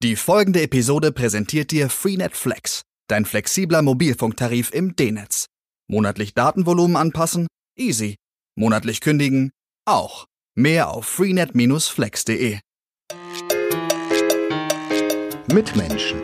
[0.00, 5.46] Die folgende Episode präsentiert dir Freenet Flex, dein flexibler Mobilfunktarif im D-Netz.
[5.88, 7.48] Monatlich Datenvolumen anpassen?
[7.76, 8.14] Easy.
[8.56, 9.50] Monatlich kündigen?
[9.86, 10.26] Auch.
[10.54, 12.60] Mehr auf freenet-flex.de.
[15.48, 16.22] Mitmenschen.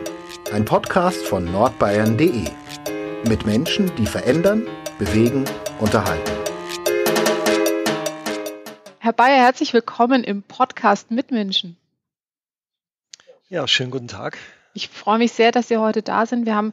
[0.53, 2.45] Ein Podcast von nordbayern.de.
[3.29, 4.69] Mit Menschen, die verändern,
[5.01, 5.47] bewegen,
[5.81, 6.31] unterhalten.
[9.01, 11.77] Herr Bayer, herzlich willkommen im Podcast Mitmenschen.
[13.55, 14.37] Ja, schönen guten Tag.
[14.73, 16.45] Ich freue mich sehr, dass Sie heute da sind.
[16.45, 16.73] Wir haben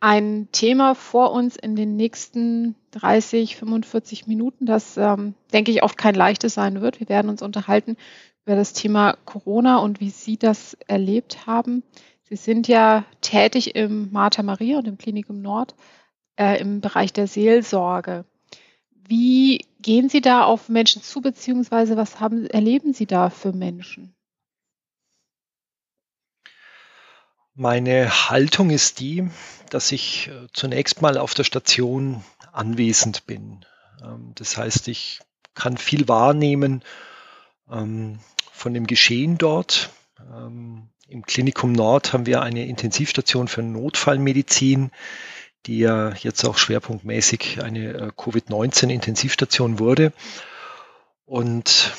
[0.00, 5.98] ein Thema vor uns in den nächsten 30, 45 Minuten, das, ähm, denke ich, oft
[5.98, 6.98] kein leichtes sein wird.
[6.98, 7.98] Wir werden uns unterhalten
[8.46, 11.82] über das Thema Corona und wie Sie das erlebt haben.
[12.22, 15.74] Sie sind ja tätig im Martha Maria und im Klinikum Nord
[16.36, 18.24] äh, im Bereich der Seelsorge.
[19.06, 24.14] Wie gehen Sie da auf Menschen zu, beziehungsweise was haben, erleben Sie da für Menschen?
[27.56, 29.28] Meine Haltung ist die,
[29.70, 33.64] dass ich äh, zunächst mal auf der Station anwesend bin.
[34.02, 35.20] Ähm, das heißt, ich
[35.54, 36.82] kann viel wahrnehmen
[37.70, 38.18] ähm,
[38.52, 39.90] von dem Geschehen dort.
[40.18, 44.90] Ähm, Im Klinikum Nord haben wir eine Intensivstation für Notfallmedizin,
[45.66, 50.12] die ja jetzt auch schwerpunktmäßig eine äh, Covid-19-Intensivstation wurde.
[51.24, 51.92] Und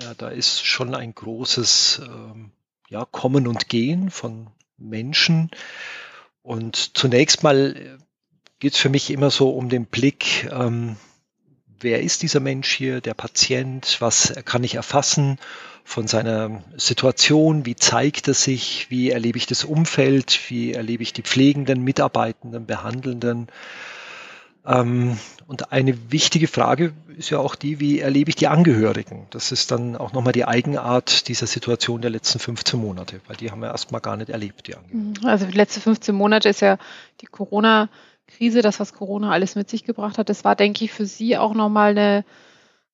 [0.00, 2.00] ja, da ist schon ein großes
[2.88, 4.46] ja, Kommen und Gehen von
[4.78, 5.50] Menschen.
[6.42, 7.98] Und zunächst mal äh,
[8.58, 10.96] geht es für mich immer so um den Blick, ähm,
[11.80, 15.38] wer ist dieser Mensch hier, der Patient, was kann ich erfassen
[15.84, 21.12] von seiner Situation, wie zeigt er sich, wie erlebe ich das Umfeld, wie erlebe ich
[21.12, 23.48] die Pflegenden, Mitarbeitenden, Behandelnden.
[24.64, 29.26] Ähm, und eine wichtige Frage ist ja auch die, wie erlebe ich die Angehörigen?
[29.30, 33.50] Das ist dann auch nochmal die Eigenart dieser Situation der letzten 15 Monate, weil die
[33.50, 35.14] haben wir erstmal gar nicht erlebt, die Angehörigen.
[35.20, 35.26] Mhm.
[35.26, 36.78] Also die letzten 15 Monate ist ja
[37.20, 40.28] die Corona-Krise, das, was Corona alles mit sich gebracht hat.
[40.28, 42.24] Das war, denke ich, für Sie auch nochmal eine,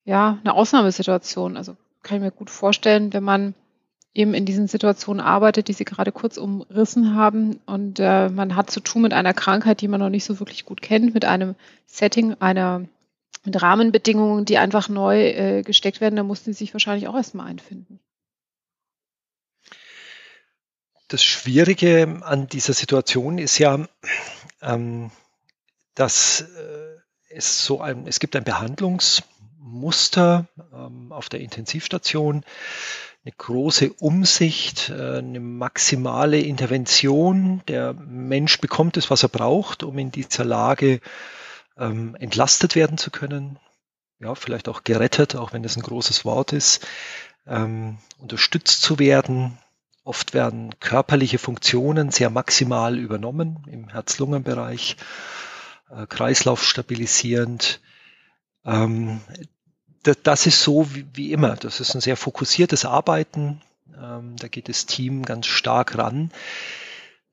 [0.05, 1.57] ja, eine Ausnahmesituation.
[1.57, 3.55] Also kann ich mir gut vorstellen, wenn man
[4.15, 7.61] eben in diesen Situationen arbeitet, die Sie gerade kurz umrissen haben.
[7.67, 10.65] Und äh, man hat zu tun mit einer Krankheit, die man noch nicht so wirklich
[10.65, 11.55] gut kennt, mit einem
[11.87, 12.85] Setting, einer
[13.45, 16.17] mit Rahmenbedingungen, die einfach neu äh, gesteckt werden.
[16.17, 18.01] Da mussten Sie sich wahrscheinlich auch erstmal einfinden.
[21.09, 23.87] Das Schwierige an dieser Situation ist ja,
[24.61, 25.11] ähm,
[25.95, 26.99] dass äh,
[27.31, 32.45] es so ein, es gibt ein Behandlungsmuster ähm, auf der Intensivstation,
[33.29, 37.63] eine große Umsicht, äh, eine maximale Intervention.
[37.69, 41.01] Der Mensch bekommt es, was er braucht, um in dieser Lage
[41.77, 43.59] ähm, entlastet werden zu können.
[44.19, 46.87] Ja, vielleicht auch gerettet, auch wenn das ein großes Wort ist.
[47.47, 49.59] Ähm, unterstützt zu werden.
[50.05, 54.97] Oft werden körperliche Funktionen sehr maximal übernommen im Herz-Lungen-Bereich,
[55.91, 57.83] äh, Kreislauf stabilisierend.
[58.65, 59.21] Ähm,
[60.15, 61.57] das ist so wie, wie, immer.
[61.57, 63.61] Das ist ein sehr fokussiertes Arbeiten.
[63.97, 66.31] Ähm, da geht das Team ganz stark ran.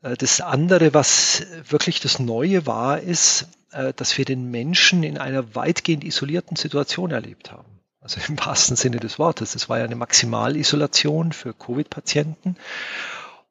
[0.01, 5.17] Äh, das andere, was wirklich das Neue war, ist, äh, dass wir den Menschen in
[5.17, 7.75] einer weitgehend isolierten Situation erlebt haben.
[8.01, 9.55] Also im wahrsten Sinne des Wortes.
[9.55, 12.55] Es war ja eine Maximalisolation für Covid-Patienten.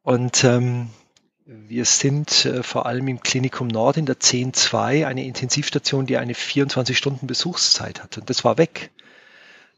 [0.03, 0.91] Und ähm,
[1.47, 6.35] wir sind äh, vor allem im Klinikum Nord in der 10.2 eine Intensivstation, die eine
[6.35, 8.21] 24 Stunden Besuchszeit hatte.
[8.21, 8.91] Und das war weg.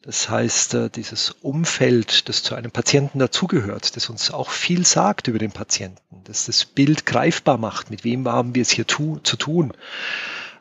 [0.06, 5.27] Das heißt, äh, dieses Umfeld, das zu einem Patienten dazugehört, das uns auch viel sagt
[5.27, 9.19] über den Patienten, das das Bild greifbar macht, mit wem haben wir es hier tu,
[9.19, 9.72] zu tun,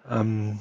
[0.09, 0.59] ähm,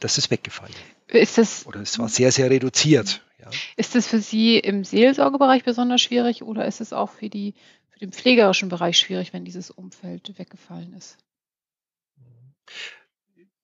[0.00, 0.74] das ist weggefallen.
[1.06, 3.22] Ist das, oder es war sehr, sehr reduziert.
[3.38, 3.48] Ja.
[3.78, 7.54] Ist das für Sie im Seelsorgebereich besonders schwierig oder ist es auch für, die,
[7.88, 11.16] für den pflegerischen Bereich schwierig, wenn dieses Umfeld weggefallen ist?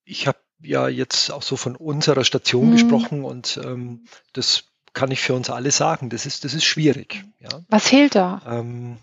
[0.06, 2.72] Ich habe ja jetzt auch so von unserer Station mhm.
[2.72, 6.10] gesprochen und ähm, das kann ich für uns alle sagen.
[6.10, 7.24] Das ist, das ist schwierig.
[7.40, 7.48] Ja.
[7.68, 8.42] Was fehlt da?
[8.46, 8.98] Ähm,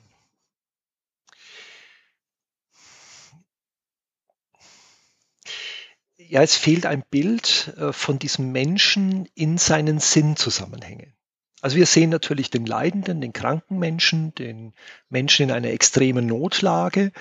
[6.18, 11.14] ja, es fehlt ein Bild äh, von diesem Menschen in seinen Sinnzusammenhängen.
[11.62, 14.74] Also wir sehen natürlich den Leidenden, den kranken Menschen, den
[15.10, 17.12] Menschen in einer extremen Notlage.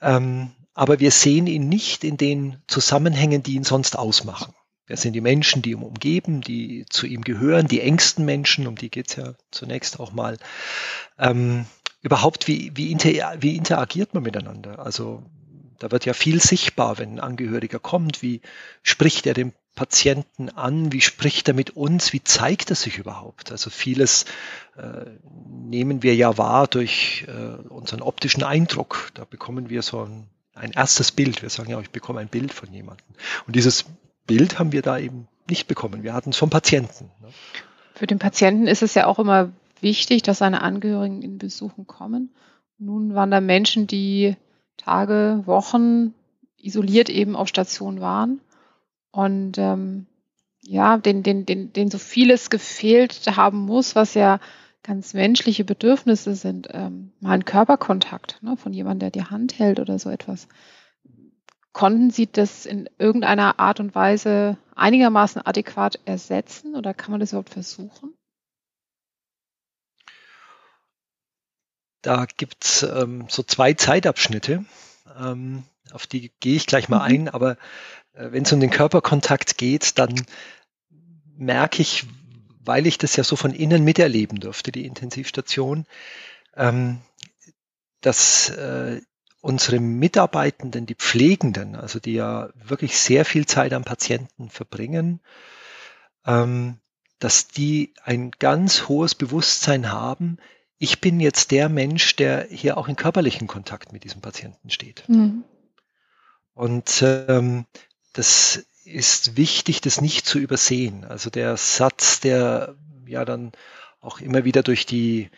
[0.00, 4.54] Ähm, aber wir sehen ihn nicht in den Zusammenhängen, die ihn sonst ausmachen.
[4.86, 8.76] Wer sind die Menschen, die ihn umgeben, die zu ihm gehören, die engsten Menschen, um
[8.76, 10.38] die geht's ja zunächst auch mal.
[11.18, 11.66] Ähm,
[12.00, 13.10] überhaupt, wie, wie, inter,
[13.40, 14.78] wie interagiert man miteinander?
[14.78, 15.24] Also
[15.80, 18.22] da wird ja viel sichtbar, wenn ein Angehöriger kommt.
[18.22, 18.40] Wie
[18.84, 20.92] spricht er den Patienten an?
[20.92, 22.12] Wie spricht er mit uns?
[22.12, 23.50] Wie zeigt er sich überhaupt?
[23.50, 24.26] Also vieles
[24.76, 25.06] äh,
[25.44, 29.10] nehmen wir ja wahr durch äh, unseren optischen Eindruck.
[29.14, 31.42] Da bekommen wir so ein, ein erstes Bild.
[31.42, 33.06] Wir sagen ja, ich bekomme ein Bild von jemandem.
[33.46, 33.84] Und dieses
[34.26, 36.02] Bild haben wir da eben nicht bekommen.
[36.02, 37.10] Wir hatten es vom Patienten.
[37.20, 37.28] Ne?
[37.94, 39.50] Für den Patienten ist es ja auch immer
[39.80, 42.30] wichtig, dass seine Angehörigen in Besuchen kommen.
[42.78, 44.36] Nun waren da Menschen, die
[44.76, 46.14] Tage, Wochen
[46.56, 48.40] isoliert eben auf Station waren
[49.10, 50.06] und ähm,
[50.62, 54.38] ja, den, den, den, den so vieles gefehlt haben muss, was ja
[54.82, 56.68] ganz menschliche Bedürfnisse sind.
[56.70, 60.48] Ähm, mal ein Körperkontakt ne, von jemandem, der die Hand hält oder so etwas.
[61.72, 67.30] Konnten Sie das in irgendeiner Art und Weise einigermaßen adäquat ersetzen oder kann man das
[67.30, 68.14] überhaupt versuchen?
[72.02, 74.64] Da gibt es ähm, so zwei Zeitabschnitte,
[75.18, 77.04] ähm, auf die gehe ich gleich mal mhm.
[77.04, 77.52] ein, aber
[78.12, 80.14] äh, wenn es um den Körperkontakt geht, dann
[81.36, 82.06] merke ich,
[82.68, 85.86] weil ich das ja so von innen miterleben durfte, die Intensivstation,
[86.54, 86.98] ähm,
[88.02, 89.00] dass äh,
[89.40, 95.20] unsere Mitarbeitenden, die Pflegenden, also die ja wirklich sehr viel Zeit am Patienten verbringen,
[96.26, 96.76] ähm,
[97.18, 100.36] dass die ein ganz hohes Bewusstsein haben,
[100.76, 105.08] ich bin jetzt der Mensch, der hier auch in körperlichen Kontakt mit diesem Patienten steht.
[105.08, 105.42] Mhm.
[106.52, 107.64] Und ähm,
[108.12, 111.04] das ist wichtig, das nicht zu übersehen.
[111.04, 112.74] Also der Satz, der
[113.06, 113.52] ja dann
[114.00, 115.30] auch immer wieder durch die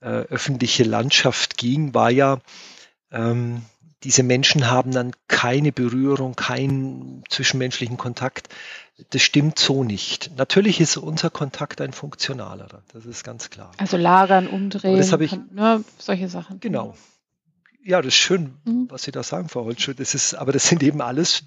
[0.00, 2.40] äh, öffentliche Landschaft ging, war ja,
[3.10, 3.62] ähm,
[4.04, 8.48] diese Menschen haben dann keine Berührung, keinen zwischenmenschlichen Kontakt.
[9.10, 10.32] Das stimmt so nicht.
[10.36, 13.70] Natürlich ist unser Kontakt ein funktionalerer, das ist ganz klar.
[13.78, 16.60] Also lagern, umdrehen, das ich, ne, solche Sachen.
[16.60, 16.96] Genau.
[17.84, 18.86] Ja, das ist schön, mhm.
[18.90, 19.92] was Sie da sagen, Frau Holtschuh.
[19.92, 21.44] Das ist, aber das sind eben alles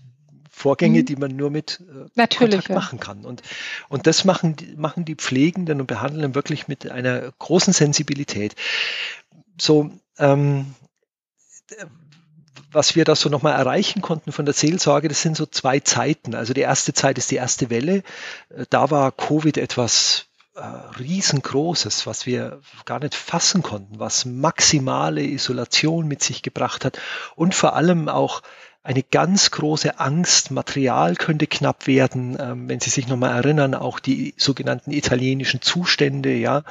[0.56, 1.06] Vorgänge, mhm.
[1.06, 2.76] die man nur mit äh, Natürlich, Kontakt ja.
[2.76, 3.26] machen kann.
[3.26, 3.42] Und,
[3.90, 8.56] und das machen, machen die Pflegenden und Behandelnden wirklich mit einer großen Sensibilität.
[9.60, 10.74] So, ähm,
[12.72, 16.36] was wir da so nochmal erreichen konnten von der Seelsorge, das sind so zwei Zeiten.
[16.36, 18.04] Also die erste Zeit ist die erste Welle.
[18.50, 25.22] Äh, da war Covid etwas äh, riesengroßes, was wir gar nicht fassen konnten, was maximale
[25.22, 26.98] Isolation mit sich gebracht hat
[27.36, 28.42] und vor allem auch
[28.86, 32.38] eine ganz große Angst, Material könnte knapp werden.
[32.40, 36.62] Ähm, wenn Sie sich nochmal erinnern, auch die sogenannten italienischen Zustände, ja,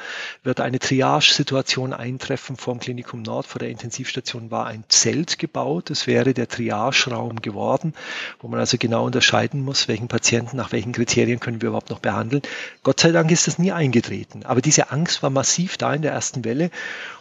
[0.41, 2.55] wird eine Triage-Situation eintreffen.
[2.55, 5.89] Vor dem Klinikum Nord, vor der Intensivstation war ein Zelt gebaut.
[5.89, 7.93] Das wäre der Triage-Raum geworden,
[8.39, 11.99] wo man also genau unterscheiden muss, welchen Patienten, nach welchen Kriterien können wir überhaupt noch
[11.99, 12.43] behandeln.
[12.83, 14.45] Gott sei Dank ist das nie eingetreten.
[14.45, 16.71] Aber diese Angst war massiv da in der ersten Welle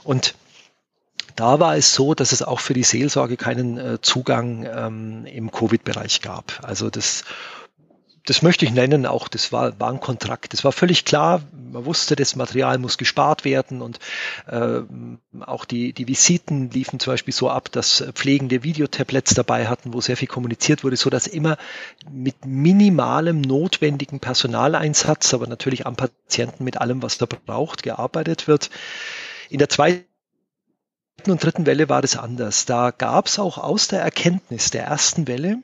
[0.05, 0.37] und
[1.37, 5.51] da war es so, dass es auch für die Seelsorge keinen äh, Zugang ähm, im
[5.51, 6.61] Covid-Bereich gab.
[6.63, 7.25] Also das,
[8.25, 10.53] das möchte ich nennen, auch das war, war ein Kontrakt.
[10.53, 11.43] Das war völlig klar.
[11.53, 13.99] Man wusste, das Material muss gespart werden und
[14.47, 14.81] äh,
[15.41, 20.01] auch die, die Visiten liefen zum Beispiel so ab, dass pflegende Videotablets dabei hatten, wo
[20.01, 21.59] sehr viel kommuniziert wurde, so dass immer
[22.09, 28.71] mit minimalem notwendigen Personaleinsatz, aber natürlich am Patienten mit allem, was er braucht, gearbeitet wird.
[29.51, 30.14] In der zweiten
[31.33, 32.67] und dritten Welle war das anders.
[32.67, 35.59] Da gab es auch aus der Erkenntnis der ersten Welle,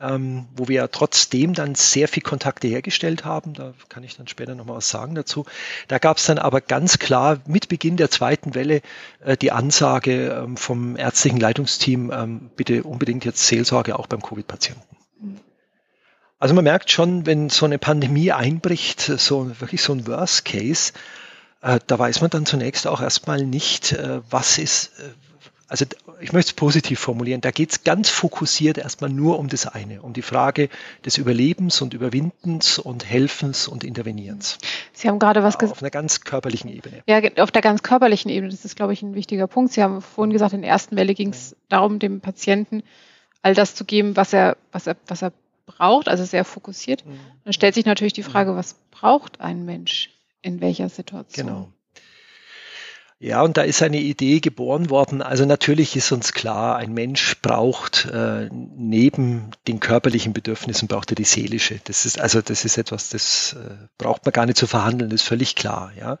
[0.00, 4.28] ähm, wo wir ja trotzdem dann sehr viel Kontakte hergestellt haben, da kann ich dann
[4.28, 5.44] später nochmal was sagen dazu,
[5.88, 8.80] da gab es dann aber ganz klar mit Beginn der zweiten Welle
[9.22, 14.82] äh, die Ansage ähm, vom ärztlichen Leitungsteam, ähm, bitte unbedingt jetzt Seelsorge auch beim Covid-Patienten.
[16.38, 20.94] Also man merkt schon, wenn so eine Pandemie einbricht, so wirklich so ein Worst Case,
[21.60, 25.10] da weiß man dann zunächst auch erstmal nicht, äh, was ist, äh,
[25.68, 25.84] also
[26.20, 30.02] ich möchte es positiv formulieren, da geht es ganz fokussiert erstmal nur um das eine,
[30.02, 30.68] um die Frage
[31.04, 34.58] des Überlebens und Überwindens und Helfens und Intervenierens.
[34.92, 35.78] Sie haben gerade was gesagt.
[35.78, 37.02] Auf einer ganz körperlichen Ebene.
[37.06, 39.72] Ja, auf der ganz körperlichen Ebene, das ist, glaube ich, ein wichtiger Punkt.
[39.72, 42.82] Sie haben vorhin gesagt, in der ersten Welle ging es darum, dem Patienten
[43.42, 45.32] all das zu geben, was er, was er, was er
[45.66, 47.06] braucht, also sehr fokussiert.
[47.06, 47.20] Mhm.
[47.44, 50.10] Dann stellt sich natürlich die Frage, was braucht ein Mensch?
[50.42, 51.46] In welcher Situation.
[51.46, 51.72] Genau.
[53.22, 55.20] Ja, und da ist eine Idee geboren worden.
[55.20, 61.16] Also natürlich ist uns klar, ein Mensch braucht äh, neben den körperlichen Bedürfnissen braucht er
[61.16, 61.80] die seelische.
[61.84, 65.10] Das ist also das ist etwas, das äh, braucht man gar nicht zu verhandeln.
[65.10, 65.92] Das ist völlig klar.
[66.00, 66.16] Ja.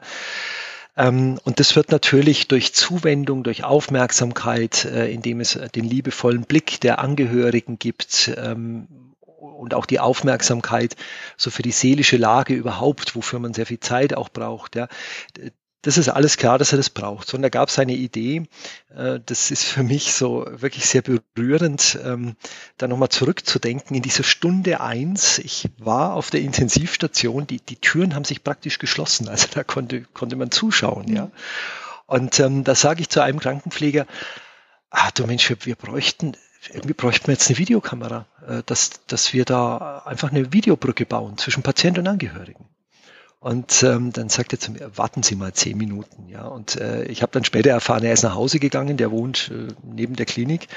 [0.94, 6.82] Ähm, und das wird natürlich durch Zuwendung, durch Aufmerksamkeit, äh, indem es den liebevollen Blick
[6.82, 9.09] der Angehörigen gibt, ähm,
[9.40, 10.96] und auch die Aufmerksamkeit
[11.36, 14.76] so für die seelische Lage überhaupt, wofür man sehr viel Zeit auch braucht.
[14.76, 14.88] Ja.
[15.82, 17.28] das ist alles klar, dass er das braucht.
[17.28, 18.44] So, und da gab es eine Idee,
[18.94, 22.36] äh, das ist für mich so wirklich sehr berührend, ähm,
[22.76, 25.38] da nochmal zurückzudenken in dieser Stunde eins.
[25.38, 30.02] Ich war auf der Intensivstation, die, die Türen haben sich praktisch geschlossen, also da konnte,
[30.12, 31.16] konnte man zuschauen, mhm.
[31.16, 31.30] ja.
[32.06, 34.04] Und ähm, da sage ich zu einem Krankenpfleger,
[34.90, 36.36] ah du Mensch, wir, wir bräuchten,
[36.68, 41.38] irgendwie bräuchten wir jetzt eine Videokamera, äh, dass, dass wir da einfach eine Videobrücke bauen
[41.38, 42.66] zwischen Patient und Angehörigen.
[43.40, 46.28] Und ähm, dann sagt er zu mir, warten Sie mal zehn Minuten.
[46.28, 49.50] Ja, und äh, ich habe dann später erfahren, er ist nach Hause gegangen, der wohnt
[49.50, 50.68] äh, neben der Klinik,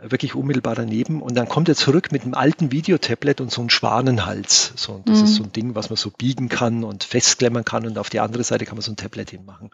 [0.00, 1.20] äh, wirklich unmittelbar daneben.
[1.20, 4.72] Und dann kommt er zurück mit einem alten Videotablet und so einem Schwanenhals.
[4.76, 5.24] So, das mhm.
[5.24, 8.20] ist so ein Ding, was man so biegen kann und festklemmern kann und auf die
[8.20, 9.70] andere Seite kann man so ein Tablet hinmachen.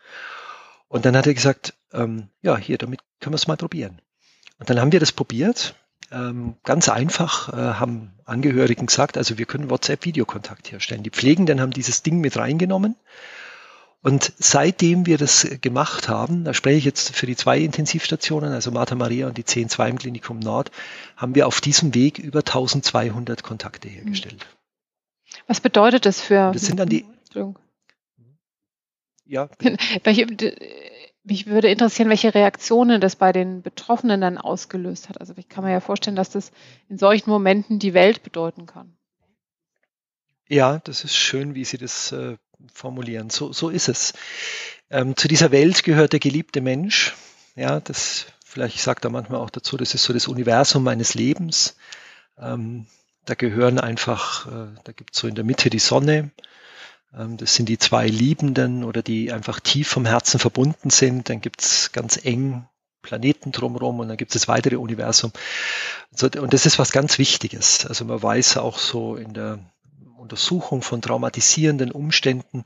[0.89, 4.01] Und dann hat er gesagt, ähm, ja, hier, damit können wir es mal probieren.
[4.59, 5.75] Und dann haben wir das probiert
[6.15, 11.03] ähm, ganz einfach äh, haben Angehörigen gesagt, also wir können WhatsApp-Videokontakt herstellen.
[11.03, 12.97] Die Pflegenden haben dieses Ding mit reingenommen.
[14.03, 18.71] Und seitdem wir das gemacht haben, da spreche ich jetzt für die zwei Intensivstationen, also
[18.71, 20.71] Martha Maria und die 10.2 im Klinikum Nord,
[21.17, 24.47] haben wir auf diesem Weg über 1200 Kontakte hergestellt.
[25.47, 26.53] Was bedeutet das für?
[26.53, 27.07] Das sind dann die.
[29.25, 29.49] Ja.
[30.05, 30.27] Welche,
[31.25, 35.21] mich würde interessieren, welche Reaktionen das bei den Betroffenen dann ausgelöst hat.
[35.21, 36.53] Also ich kann mir ja vorstellen, dass das
[36.89, 38.95] in solchen Momenten die Welt bedeuten kann.
[40.49, 42.37] Ja, das ist schön, wie Sie das äh,
[42.73, 43.31] formulieren.
[43.31, 44.13] So, so ist es.
[44.91, 47.15] Ähm, zu dieser Welt gehört der geliebte Mensch.
[47.57, 51.77] Ja, das vielleicht sagt er manchmal auch dazu, das ist so das Universum meines Lebens.
[52.39, 52.87] Ähm,
[53.25, 56.31] da gehören einfach, äh, da gibt es so in der Mitte die Sonne,
[57.17, 61.29] das sind die zwei Liebenden oder die einfach tief vom Herzen verbunden sind.
[61.29, 62.67] Dann gibt's ganz eng
[63.03, 65.33] Planeten drumherum und dann gibt es das weitere Universum.
[66.21, 67.87] Und das ist was ganz Wichtiges.
[67.87, 69.59] Also man weiß auch so in der
[70.17, 72.65] Untersuchung von traumatisierenden Umständen,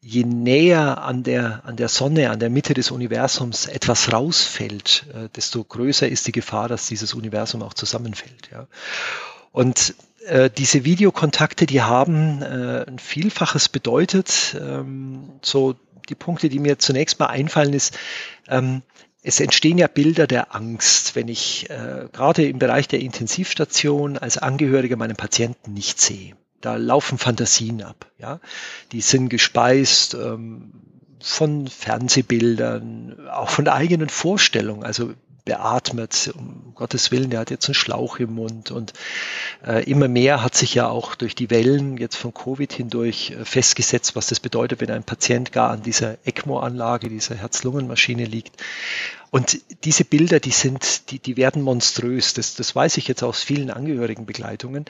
[0.00, 5.30] je näher an der, an der Sonne, an der Mitte des Universums etwas rausfällt, äh,
[5.34, 8.50] desto größer ist die Gefahr, dass dieses Universum auch zusammenfällt.
[9.52, 9.94] Und
[10.28, 14.56] äh, diese Videokontakte, die haben äh, ein Vielfaches bedeutet.
[14.60, 15.74] Ähm, so
[16.08, 17.98] die Punkte, die mir zunächst mal einfallen, ist,
[18.48, 18.82] ähm,
[19.22, 24.38] es entstehen ja Bilder der Angst, wenn ich äh, gerade im Bereich der Intensivstation als
[24.38, 26.34] Angehöriger meinen Patienten nicht sehe.
[26.60, 28.40] Da laufen Fantasien ab, ja.
[28.92, 30.72] Die sind gespeist ähm,
[31.20, 34.84] von Fernsehbildern, auch von eigenen Vorstellungen.
[34.84, 35.14] Also
[35.48, 38.92] beatmet, um Gottes Willen, der hat jetzt einen Schlauch im Mund und
[39.66, 43.46] äh, immer mehr hat sich ja auch durch die Wellen jetzt von Covid hindurch äh,
[43.46, 48.62] festgesetzt, was das bedeutet, wenn ein Patient gar an dieser ECMO-Anlage, dieser Herz-Lungen-Maschine liegt.
[49.30, 52.34] Und diese Bilder, die sind, die, die werden monströs.
[52.34, 54.84] Das, das weiß ich jetzt aus vielen Angehörigenbegleitungen.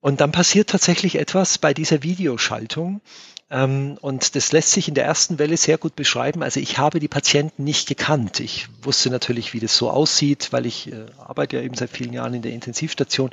[0.00, 3.02] Und dann passiert tatsächlich etwas bei dieser Videoschaltung,
[3.50, 6.42] und das lässt sich in der ersten Welle sehr gut beschreiben.
[6.42, 8.40] Also ich habe die Patienten nicht gekannt.
[8.40, 12.12] Ich wusste natürlich, wie das so aussieht, weil ich äh, arbeite ja eben seit vielen
[12.12, 13.30] Jahren in der Intensivstation.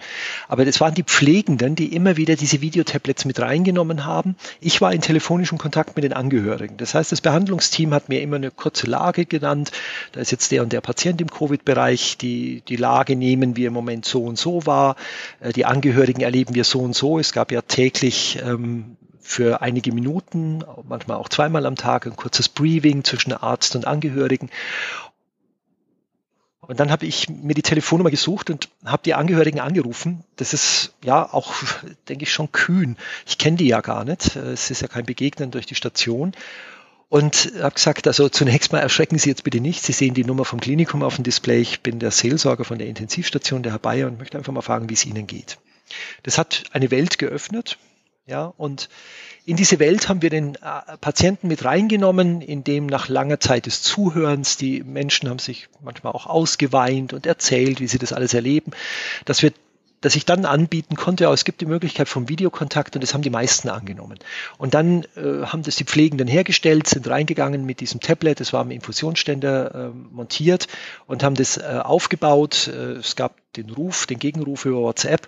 [0.48, 4.38] Aber das waren die Pflegenden, die immer wieder diese Videotablets mit reingenommen haben.
[4.62, 6.77] Ich war in telefonischem Kontakt mit den Angehörigen.
[6.77, 9.74] Das heißt, das Behandlungsteam hat mir immer eine kurze Lage genannt.
[10.13, 12.17] Da ist jetzt der und der Patient im Covid-Bereich.
[12.17, 14.95] Die, die Lage nehmen wir im Moment so und so wahr.
[15.41, 17.19] Äh, die Angehörigen erleben wir so und so.
[17.19, 18.95] Es gab ja täglich ähm,
[19.25, 24.51] für einige Minuten, manchmal auch zweimal am Tag, ein kurzes Briefing zwischen Arzt und Angehörigen.
[26.62, 30.24] Und dann habe ich mir die Telefonnummer gesucht und habe die Angehörigen angerufen.
[30.36, 31.53] Das ist ja auch,
[32.08, 32.98] denke ich, schon kühn.
[33.25, 34.36] Ich kenne die ja gar nicht.
[34.36, 36.34] Es ist ja kein Begegnen durch die Station.
[37.10, 39.84] Und habe gesagt, also zunächst mal erschrecken Sie jetzt bitte nicht.
[39.84, 41.62] Sie sehen die Nummer vom Klinikum auf dem Display.
[41.62, 44.89] Ich bin der Seelsorger von der Intensivstation, der Herr Bayer, und möchte einfach mal fragen,
[44.89, 45.58] wie es Ihnen geht.
[46.24, 47.77] Das hat eine Welt geöffnet.
[48.27, 48.89] Ja, und
[49.46, 53.67] in diese Welt haben wir den äh, Patienten mit reingenommen, in dem nach langer Zeit
[53.67, 58.34] des Zuhörens die Menschen haben sich manchmal auch ausgeweint und erzählt, wie sie das alles
[58.34, 58.72] erleben,
[59.25, 59.53] dass wir
[60.01, 63.32] dass ich dann anbieten konnte, es gibt die Möglichkeit vom Videokontakt und das haben die
[63.32, 64.20] meisten angenommen.
[64.60, 68.62] Und dann äh, haben das die Pflegenden hergestellt, sind reingegangen mit diesem Tablet, das war
[68.62, 70.67] am Infusionsständer äh, montiert
[71.08, 72.67] und haben das äh, aufgebaut.
[72.67, 75.27] Äh, es gab den Ruf, den Gegenruf über WhatsApp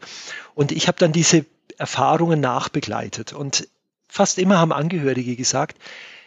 [0.54, 1.46] und ich habe dann diese
[1.78, 3.34] Erfahrungen nachbegleitet.
[3.34, 3.68] Und
[4.08, 5.78] fast immer haben Angehörige gesagt,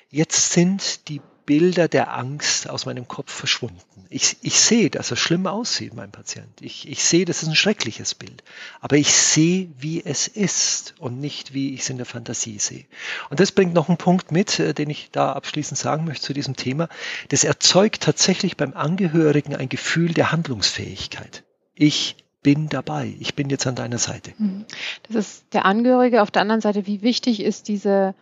[0.08, 4.06] jetzt sind die Bilder der Angst aus meinem Kopf verschwunden.
[4.08, 6.60] Ich, ich sehe, dass er schlimm aussieht, mein Patient.
[6.60, 8.44] Ich, ich sehe, das ist ein schreckliches Bild.
[8.80, 12.84] Aber ich sehe, wie es ist und nicht, wie ich es in der Fantasie sehe.
[13.30, 16.34] Und das bringt noch einen Punkt mit, äh, den ich da abschließend sagen möchte zu
[16.34, 16.88] diesem Thema.
[17.30, 21.42] Das erzeugt tatsächlich beim Angehörigen ein Gefühl der Handlungsfähigkeit.
[21.74, 24.32] Ich bin dabei, ich bin jetzt an deiner Seite.
[24.38, 24.64] Mhm.
[25.04, 26.22] Das ist der Angehörige.
[26.22, 28.14] Auf der anderen Seite, wie wichtig ist diese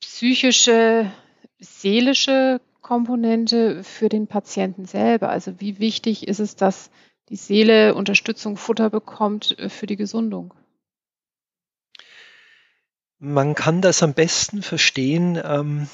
[0.00, 1.10] psychische
[1.58, 5.30] seelische Komponente für den Patienten selber?
[5.30, 6.90] Also wie wichtig ist es, dass
[7.30, 10.54] die Seele Unterstützung, Futter bekommt für die Gesundung?
[13.18, 15.88] Man kann das am besten verstehen, ähm,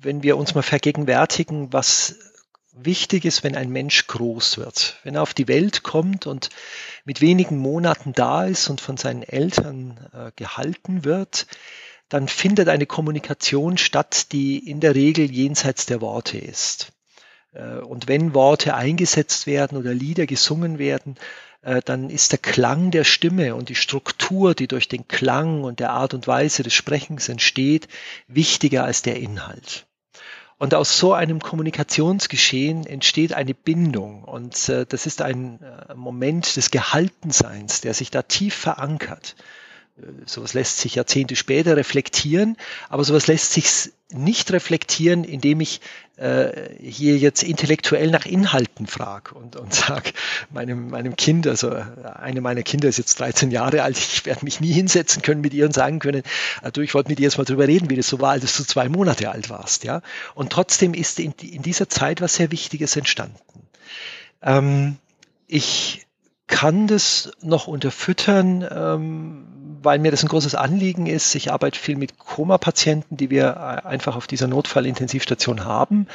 [0.00, 2.29] wenn wir uns mal vergegenwärtigen, was
[2.72, 4.98] wichtig ist, wenn ein Mensch groß wird.
[5.02, 6.50] Wenn er auf die Welt kommt und
[7.04, 11.46] mit wenigen Monaten da ist und von seinen Eltern äh, gehalten wird,
[12.08, 16.92] dann findet eine Kommunikation statt, die in der Regel jenseits der Worte ist.
[17.52, 21.16] Äh, und wenn Worte eingesetzt werden oder Lieder gesungen werden,
[21.62, 25.80] äh, dann ist der Klang der Stimme und die Struktur, die durch den Klang und
[25.80, 27.88] der Art und Weise des Sprechens entsteht,
[28.28, 29.86] wichtiger als der Inhalt.
[30.60, 34.24] Und aus so einem Kommunikationsgeschehen entsteht eine Bindung.
[34.24, 35.58] Und äh, das ist ein
[35.96, 39.36] Moment des Gehaltenseins, der sich da tief verankert
[40.26, 42.56] sowas lässt sich Jahrzehnte später reflektieren,
[42.88, 45.80] aber sowas lässt sich nicht reflektieren, indem ich
[46.16, 50.12] äh, hier jetzt intellektuell nach Inhalten frage und, und sage
[50.50, 54.60] meinem, meinem Kind, also eine meiner Kinder ist jetzt 13 Jahre alt, ich werde mich
[54.60, 56.22] nie hinsetzen können mit ihr und sagen können,
[56.62, 58.56] äh, du, ich wollte mit dir jetzt mal drüber reden, wie das so war, als
[58.56, 59.84] du zwei Monate alt warst.
[59.84, 60.02] ja.
[60.34, 63.38] Und trotzdem ist in, in dieser Zeit was sehr Wichtiges entstanden.
[64.42, 64.96] Ähm,
[65.46, 66.06] ich
[66.50, 69.46] kann das noch unterfüttern, ähm,
[69.82, 71.34] weil mir das ein großes Anliegen ist.
[71.34, 73.44] Ich arbeite viel mit Koma-Patienten, die wir
[73.84, 76.06] äh, einfach auf dieser Notfallintensivstation haben.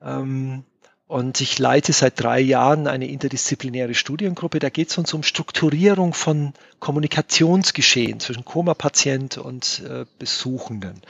[0.00, 0.62] Ähm,
[1.08, 4.58] und ich leite seit drei Jahren eine interdisziplinäre Studiengruppe.
[4.58, 11.00] Da geht es uns um Strukturierung von Kommunikationsgeschehen zwischen Koma-Patient und äh, Besuchenden.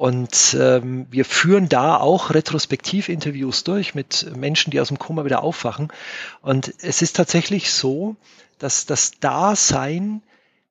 [0.00, 5.42] Und ähm, wir führen da auch Retrospektivinterviews durch mit Menschen, die aus dem Koma wieder
[5.42, 5.92] aufwachen.
[6.40, 8.16] Und es ist tatsächlich so,
[8.58, 10.22] dass das Dasein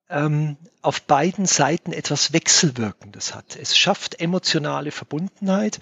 [0.10, 3.56] ähm, auf beiden Seiten etwas Wechselwirkendes hat.
[3.56, 5.80] Es schafft emotionale Verbundenheit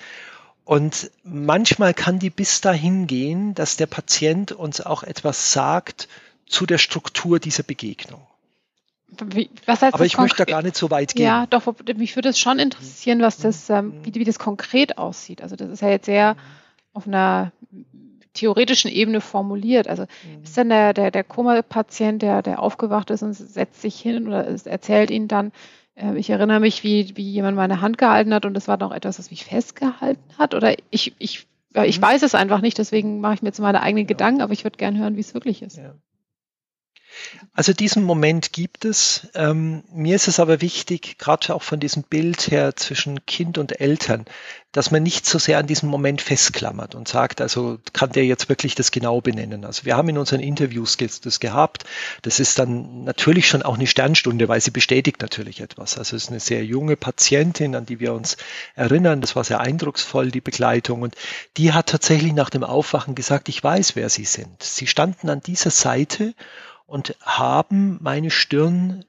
[0.66, 6.10] und manchmal kann die bis dahin gehen, dass der Patient uns auch etwas sagt
[6.48, 8.28] zu der Struktur dieser Begegnung.
[9.26, 11.26] Wie, was heißt Aber ich möchte da gar nicht so weit gehen.
[11.26, 15.42] Ja, doch, mich würde es schon interessieren, was das, ähm, wie, wie, das konkret aussieht.
[15.42, 16.36] Also das ist ja jetzt sehr
[16.94, 17.52] auf einer
[18.34, 19.88] theoretischen Ebene formuliert.
[19.88, 20.44] Also mhm.
[20.44, 24.46] ist dann der, der, der Koma-Patient, der, der aufgewacht ist und setzt sich hin oder
[24.46, 25.52] erzählt ihnen dann,
[25.96, 28.92] äh, ich erinnere mich, wie, wie jemand meine Hand gehalten hat und das war noch
[28.92, 30.54] etwas, was mich festgehalten hat.
[30.54, 32.02] Oder ich, ich, ich mhm.
[32.02, 34.10] weiß es einfach nicht, deswegen mache ich mir jetzt meine eigenen ja.
[34.10, 35.78] Gedanken, aber ich würde gerne hören, wie es wirklich ist.
[35.78, 35.96] Ja.
[37.54, 39.28] Also diesen Moment gibt es.
[39.34, 43.80] Ähm, mir ist es aber wichtig, gerade auch von diesem Bild her zwischen Kind und
[43.82, 44.26] Eltern,
[44.72, 48.48] dass man nicht so sehr an diesem Moment festklammert und sagt, also kann der jetzt
[48.48, 49.66] wirklich das genau benennen.
[49.66, 51.86] Also wir haben in unseren Interviews das gehabt.
[52.22, 55.98] Das ist dann natürlich schon auch eine Sternstunde, weil sie bestätigt natürlich etwas.
[55.98, 58.38] Also es ist eine sehr junge Patientin, an die wir uns
[58.76, 59.22] erinnern.
[59.22, 61.02] Das war sehr eindrucksvoll, die Begleitung.
[61.02, 61.16] Und
[61.58, 64.62] die hat tatsächlich nach dem Aufwachen gesagt, ich weiß, wer Sie sind.
[64.62, 66.36] Sie standen an dieser Seite
[66.88, 69.06] und haben meine Stirn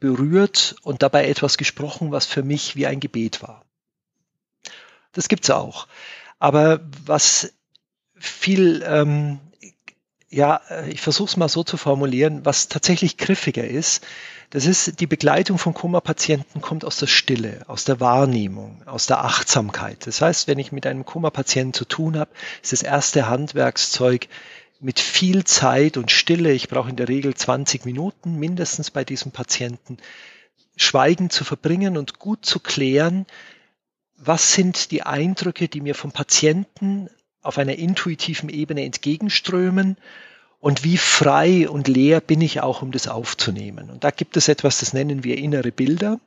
[0.00, 3.64] berührt und dabei etwas gesprochen, was für mich wie ein Gebet war.
[5.12, 5.86] Das gibt's auch.
[6.38, 7.52] Aber was
[8.14, 9.38] viel, ähm,
[10.28, 14.06] ja, ich versuche es mal so zu formulieren, was tatsächlich griffiger ist,
[14.50, 19.24] das ist, die Begleitung von Koma-Patienten kommt aus der Stille, aus der Wahrnehmung, aus der
[19.24, 20.08] Achtsamkeit.
[20.08, 24.28] Das heißt, wenn ich mit einem Koma-Patienten zu tun habe, ist das erste Handwerkszeug,
[24.80, 29.30] mit viel Zeit und Stille, ich brauche in der Regel 20 Minuten mindestens bei diesem
[29.30, 29.98] Patienten,
[30.76, 33.26] Schweigen zu verbringen und gut zu klären,
[34.16, 37.08] was sind die Eindrücke, die mir vom Patienten
[37.42, 39.96] auf einer intuitiven Ebene entgegenströmen
[40.58, 43.90] und wie frei und leer bin ich auch, um das aufzunehmen.
[43.90, 46.20] Und da gibt es etwas, das nennen wir innere Bilder.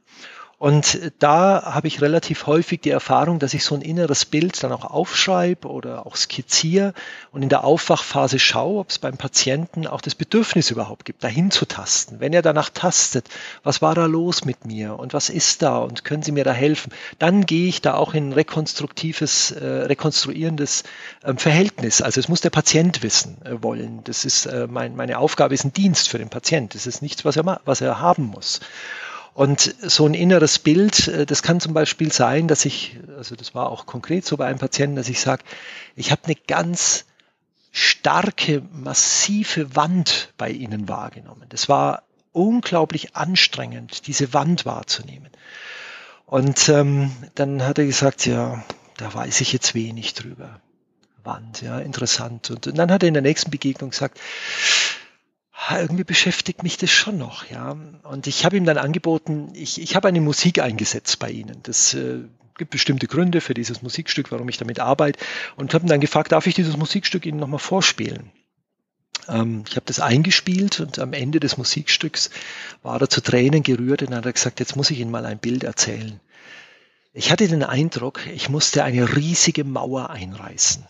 [0.64, 4.72] Und da habe ich relativ häufig die Erfahrung, dass ich so ein inneres Bild dann
[4.72, 6.94] auch aufschreibe oder auch skizziere
[7.34, 11.52] und in der Aufwachphase schaue, ob es beim Patienten auch das Bedürfnis überhaupt gibt, dahin
[11.52, 12.22] zu tasten.
[12.22, 13.28] Wenn er danach tastet,
[13.64, 16.54] was war da los mit mir und was ist da und können Sie mir da
[16.54, 20.86] helfen, dann gehe ich da auch in rekonstruktives, äh, rekonstruierendes
[21.24, 22.02] äh, Verhältnis.
[22.02, 24.00] Also es muss der Patient wissen äh, wollen.
[24.06, 26.74] Das ist äh, mein, meine Aufgabe ist ein Dienst für den Patient.
[26.74, 28.62] Das ist nichts, was er, was er haben muss.
[29.34, 33.56] Und so ein inneres Bild, äh, das kann zum Beispiel sein, dass ich, also das
[33.56, 35.44] war auch konkret so bei einem Patienten, dass ich sage,
[35.96, 37.06] ich habe eine ganz
[37.72, 41.46] starke, massive Wand bei Ihnen wahrgenommen.
[41.50, 45.30] Das war unglaublich anstrengend, diese Wand wahrzunehmen.
[46.26, 48.64] Und ähm, dann hat er gesagt, ja,
[48.98, 50.60] da weiß ich jetzt wenig drüber.
[51.24, 52.52] Wand, ja, interessant.
[52.52, 54.20] Und, und dann hat er in der nächsten Begegnung gesagt,
[55.72, 57.78] irgendwie beschäftigt mich das schon noch, ja.
[58.04, 61.60] Und ich habe ihm dann angeboten, ich, ich habe eine Musik eingesetzt bei Ihnen.
[61.64, 62.20] Das äh,
[62.58, 65.20] gibt bestimmte Gründe für dieses Musikstück, warum ich damit arbeite.
[65.56, 68.32] Und habe dann gefragt, darf ich dieses Musikstück Ihnen nochmal vorspielen?
[69.28, 72.30] Ähm, ich habe das eingespielt und am Ende des Musikstücks
[72.82, 75.64] war er zu Tränen gerührt und hat gesagt, jetzt muss ich Ihnen mal ein Bild
[75.64, 76.20] erzählen.
[77.14, 80.84] Ich hatte den Eindruck, ich musste eine riesige Mauer einreißen.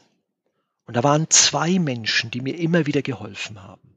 [0.86, 3.92] Und da waren zwei Menschen, die mir immer wieder geholfen haben.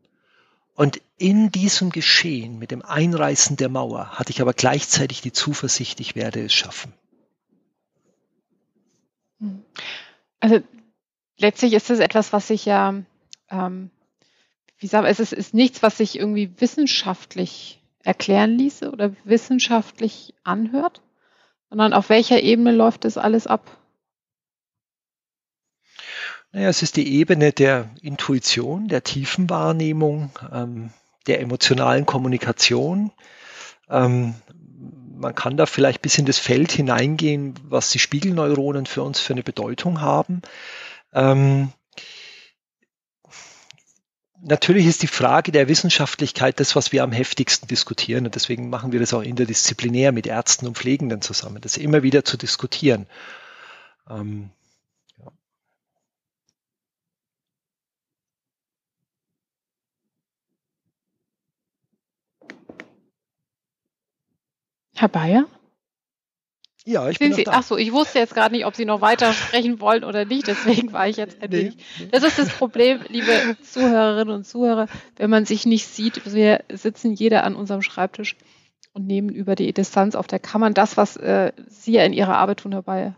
[0.77, 6.01] Und in diesem Geschehen mit dem Einreißen der Mauer hatte ich aber gleichzeitig die Zuversicht,
[6.01, 6.93] ich werde es schaffen.
[10.39, 10.61] Also
[11.39, 12.95] letztlich ist es etwas, was sich ja,
[13.51, 13.91] ähm,
[14.79, 21.01] wie sagen, es ist, ist nichts, was sich irgendwie wissenschaftlich erklären ließe oder wissenschaftlich anhört,
[21.71, 23.79] sondern auf welcher Ebene läuft das alles ab?
[26.57, 30.89] Naja, es ist die Ebene der Intuition, der Tiefenwahrnehmung, ähm,
[31.27, 33.13] der emotionalen Kommunikation.
[33.91, 34.37] Ähm,
[35.19, 39.35] man kann da vielleicht bis in das Feld hineingehen, was die Spiegelneuronen für uns für
[39.35, 40.41] eine Bedeutung haben.
[41.13, 41.73] Ähm,
[44.41, 48.25] natürlich ist die Frage der Wissenschaftlichkeit das, was wir am heftigsten diskutieren.
[48.25, 52.25] Und deswegen machen wir das auch interdisziplinär mit Ärzten und Pflegenden zusammen, das immer wieder
[52.25, 53.05] zu diskutieren.
[54.09, 54.49] Ähm,
[64.97, 65.47] Herr Bayer?
[66.87, 67.53] Ja, ich Sind bin Sie, da.
[67.55, 70.47] ach so, ich wusste jetzt gerade nicht, ob Sie noch weiter sprechen wollen oder nicht,
[70.47, 71.73] deswegen war ich jetzt ein Nee.
[72.13, 76.33] Das ist das Problem, liebe Zuhörerinnen und Zuhörer, wenn man sich nicht sieht.
[76.33, 78.37] Wir sitzen jeder an unserem Schreibtisch
[78.93, 82.37] und nehmen über die Distanz auf der Kammer das, was äh, Sie ja in Ihrer
[82.37, 83.15] Arbeit tun, dabei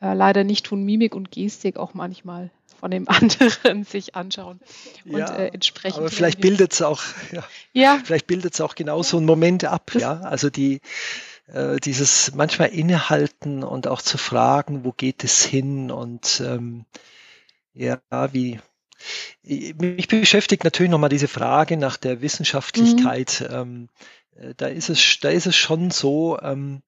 [0.00, 4.60] äh, leider nicht tun, Mimik und Gestik auch manchmal von dem anderen sich anschauen
[5.04, 5.98] und Ja, äh, entsprechend.
[6.00, 9.64] Aber vielleicht bildet es auch, ja, Ja, vielleicht bildet es auch genau so einen Moment
[9.64, 10.20] ab, Das- ja.
[10.20, 10.80] Also die,
[11.46, 16.84] äh, dieses manchmal innehalten und auch zu fragen, wo geht es hin und ähm,
[17.74, 18.00] ja,
[18.32, 18.58] wie
[19.42, 23.48] mich beschäftigt natürlich nochmal diese Frage nach der Wissenschaftlichkeit.
[23.50, 23.88] Ähm,
[24.36, 26.82] äh, da ist es, da ist es schon so, ähm,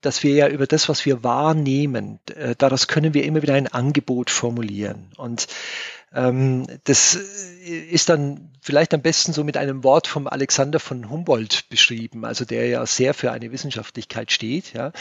[0.00, 3.68] dass wir ja über das, was wir wahrnehmen, äh, daraus können wir immer wieder ein
[3.68, 5.10] Angebot formulieren.
[5.16, 5.46] Und
[6.12, 7.14] ähm, das
[7.64, 12.44] ist dann vielleicht am besten so mit einem Wort vom Alexander von Humboldt beschrieben, also
[12.44, 14.72] der ja sehr für eine Wissenschaftlichkeit steht.
[14.74, 14.92] Ja.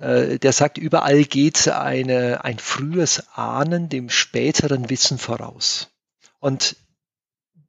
[0.00, 5.90] Äh, der sagt, überall geht eine, ein frühes Ahnen dem späteren Wissen voraus.
[6.38, 6.76] Und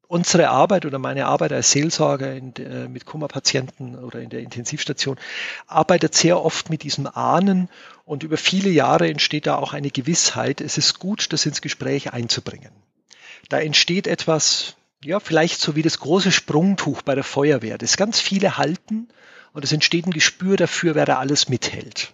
[0.08, 5.18] unsere Arbeit oder meine Arbeit als Seelsorger in, äh, mit Kummerpatienten oder in der Intensivstation
[5.68, 7.70] arbeitet sehr oft mit diesem Ahnen
[8.06, 12.14] und über viele Jahre entsteht da auch eine Gewissheit, es ist gut, das ins Gespräch
[12.14, 12.72] einzubringen.
[13.50, 18.20] Da entsteht etwas, ja, vielleicht so wie das große Sprungtuch bei der Feuerwehr, das ganz
[18.20, 19.08] viele halten
[19.54, 22.14] und es entsteht ein Gespür dafür, wer da alles mithält.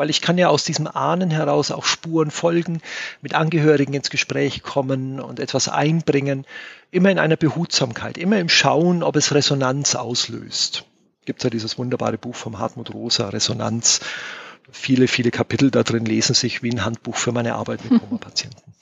[0.00, 2.80] Weil ich kann ja aus diesem Ahnen heraus auch Spuren folgen,
[3.20, 6.46] mit Angehörigen ins Gespräch kommen und etwas einbringen,
[6.90, 10.86] immer in einer Behutsamkeit, immer im Schauen, ob es Resonanz auslöst.
[11.26, 14.00] Gibt ja dieses wunderbare Buch vom Hartmut Rosa, Resonanz.
[14.72, 18.72] Viele, viele Kapitel da drin lesen sich wie ein Handbuch für meine Arbeit mit Koma-Patienten.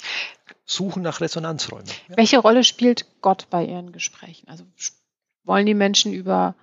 [0.66, 1.88] Suchen nach Resonanzräumen.
[2.10, 2.16] Ja.
[2.16, 4.48] welche Rolle spielt Gott bei Ihren Gesprächen?
[4.48, 4.62] Also
[5.42, 6.54] wollen die Menschen über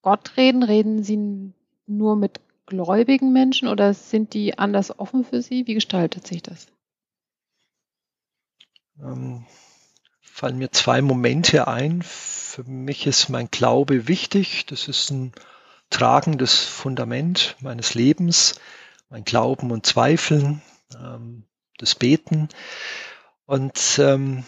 [0.00, 0.62] Gott reden?
[0.62, 1.52] Reden sie
[1.88, 2.38] nur mit
[2.70, 5.66] gläubigen Menschen oder sind die anders offen für sie?
[5.66, 6.66] Wie gestaltet sich das?
[9.02, 9.44] ähm,
[10.20, 12.02] fallen mir zwei Momente ein.
[12.02, 14.66] Für mich ist mein Glaube wichtig.
[14.66, 15.32] Das ist ein
[15.90, 18.60] tragendes Fundament meines Lebens,
[19.08, 20.62] mein Glauben und Zweifeln,
[20.94, 21.44] ähm,
[21.78, 22.48] das Beten.
[23.44, 24.44] Und ähm,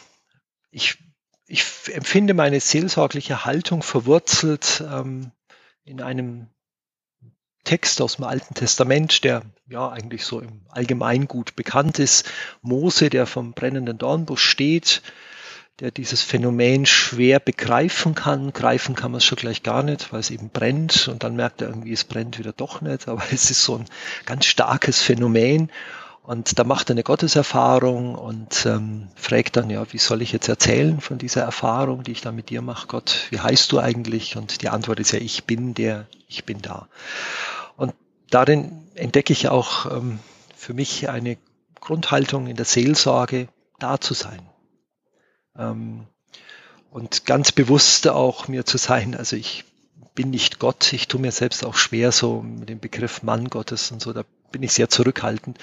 [0.71, 0.99] ich,
[1.47, 5.33] ich empfinde meine seelsorgliche Haltung verwurzelt ähm,
[5.85, 6.49] in einem
[7.65, 12.29] Text aus dem Alten Testament, der ja eigentlich so im Allgemeingut bekannt ist.
[12.61, 15.03] Mose, der vom brennenden Dornbusch steht,
[15.81, 18.53] der dieses Phänomen schwer begreifen kann.
[18.53, 21.63] Greifen kann man es schon gleich gar nicht, weil es eben brennt und dann merkt
[21.63, 23.09] er irgendwie, es brennt wieder doch nicht.
[23.09, 23.87] Aber es ist so ein
[24.27, 25.71] ganz starkes Phänomen.
[26.23, 30.49] Und da macht er eine Gotteserfahrung und ähm, fragt dann, ja, wie soll ich jetzt
[30.49, 34.37] erzählen von dieser Erfahrung, die ich da mit dir mache, Gott, wie heißt du eigentlich?
[34.37, 36.87] Und die Antwort ist ja, ich bin der, ich bin da.
[37.77, 37.93] Und
[38.31, 40.21] darin entdecke ich auch ähm,
[40.55, 41.39] für mich eine
[41.81, 43.49] Grundhaltung in der Seelsorge,
[43.81, 44.49] da zu sein.
[45.59, 46.07] Ähm,
[46.91, 49.65] und ganz bewusst auch mir zu sein, also ich
[50.15, 53.91] bin nicht Gott, ich tue mir selbst auch schwer so mit dem Begriff Mann Gottes
[53.91, 55.59] und so, da bin ich sehr zurückhaltend.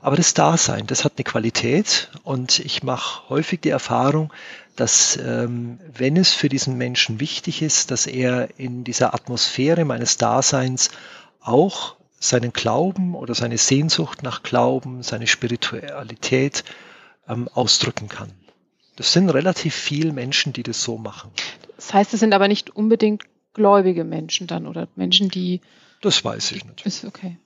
[0.00, 4.32] Aber das Dasein, das hat eine Qualität und ich mache häufig die Erfahrung,
[4.76, 10.16] dass ähm, wenn es für diesen Menschen wichtig ist, dass er in dieser Atmosphäre meines
[10.16, 10.90] Daseins
[11.40, 16.64] auch seinen Glauben oder seine Sehnsucht nach Glauben, seine Spiritualität
[17.28, 18.32] ähm, ausdrücken kann.
[18.96, 21.30] Das sind relativ viele Menschen, die das so machen.
[21.76, 25.60] Das heißt, es sind aber nicht unbedingt gläubige Menschen dann oder Menschen, die.
[26.00, 26.86] Das weiß ich nicht.
[26.86, 27.36] Ist okay.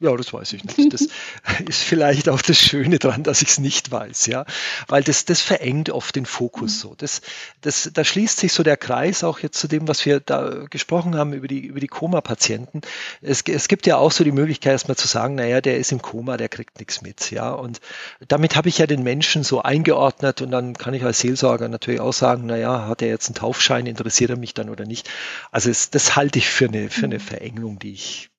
[0.00, 0.92] Ja, das weiß ich nicht.
[0.92, 1.06] Das
[1.68, 4.44] ist vielleicht auch das Schöne daran, dass ich es nicht weiß, ja.
[4.88, 6.96] Weil das, das verengt oft den Fokus so.
[6.96, 7.22] Das,
[7.60, 11.16] das, da schließt sich so der Kreis auch jetzt zu dem, was wir da gesprochen
[11.16, 12.80] haben über die, über die Koma-Patienten.
[13.22, 16.02] Es, es gibt ja auch so die Möglichkeit, erstmal zu sagen, naja, der ist im
[16.02, 17.52] Koma, der kriegt nichts mit, ja.
[17.52, 17.80] Und
[18.26, 22.00] damit habe ich ja den Menschen so eingeordnet und dann kann ich als Seelsorger natürlich
[22.00, 25.08] auch sagen, naja, hat er jetzt einen Taufschein, interessiert er mich dann oder nicht?
[25.52, 28.30] Also es, das halte ich für eine, für eine Verengung, die ich,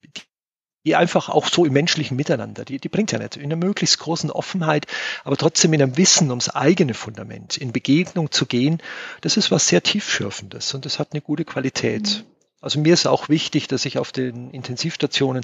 [0.86, 4.00] die einfach auch so im menschlichen Miteinander, die, die bringt ja nicht, in einer möglichst
[4.00, 4.86] großen Offenheit,
[5.24, 8.82] aber trotzdem in einem Wissen ums eigene Fundament, in Begegnung zu gehen,
[9.22, 12.24] das ist was sehr tiefschürfendes und das hat eine gute Qualität.
[12.24, 12.36] Mhm.
[12.62, 15.44] Also mir ist auch wichtig, dass ich auf den Intensivstationen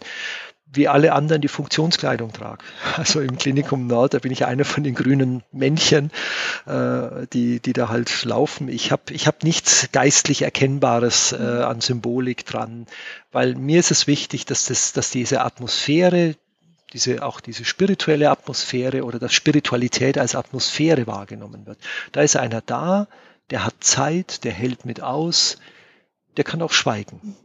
[0.73, 2.63] wie alle anderen die Funktionskleidung trage.
[2.97, 6.12] Also im Klinikum Nord, da bin ich einer von den grünen Männchen,
[6.65, 8.69] äh, die, die da halt laufen.
[8.69, 12.88] Ich habe ich hab nichts geistlich Erkennbares äh, an Symbolik dran,
[13.31, 16.36] weil mir ist es wichtig, dass, das, dass diese Atmosphäre,
[16.93, 21.79] diese, auch diese spirituelle Atmosphäre oder dass Spiritualität als Atmosphäre wahrgenommen wird.
[22.12, 23.07] Da ist einer da,
[23.49, 25.57] der hat Zeit, der hält mit aus,
[26.38, 27.36] der kann auch schweigen.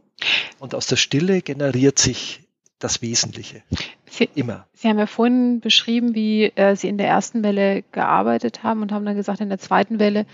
[0.59, 2.46] Und aus der Stille generiert sich
[2.79, 3.63] das Wesentliche.
[4.05, 4.67] Sie, Immer.
[4.73, 8.91] Sie haben ja vorhin beschrieben, wie äh, Sie in der ersten Welle gearbeitet haben und
[8.91, 10.25] haben dann gesagt, in der zweiten Welle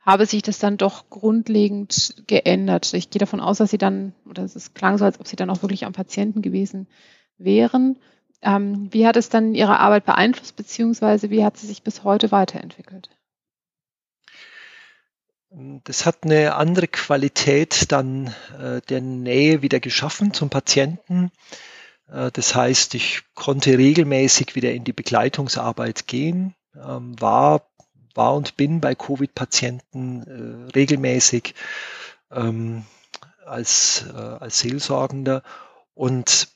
[0.00, 2.92] habe sich das dann doch grundlegend geändert.
[2.92, 5.50] Ich gehe davon aus, dass Sie dann, oder es klang so, als ob Sie dann
[5.50, 6.86] auch wirklich am Patienten gewesen
[7.38, 7.98] wären.
[8.42, 12.30] Ähm, wie hat es dann Ihre Arbeit beeinflusst, beziehungsweise wie hat sie sich bis heute
[12.30, 13.08] weiterentwickelt?
[15.84, 21.30] Das hat eine andere Qualität dann äh, der Nähe wieder geschaffen zum Patienten.
[22.10, 27.62] Äh, das heißt, ich konnte regelmäßig wieder in die Begleitungsarbeit gehen, ähm, war,
[28.14, 31.54] war und bin bei Covid-Patienten äh, regelmäßig
[32.30, 32.84] ähm,
[33.44, 35.42] als, äh, als Seelsorgender.
[35.94, 36.48] Und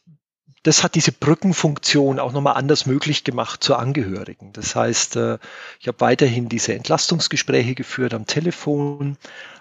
[0.62, 4.52] das hat diese Brückenfunktion auch nochmal anders möglich gemacht zu Angehörigen.
[4.52, 9.16] Das heißt, ich habe weiterhin diese Entlastungsgespräche geführt am Telefon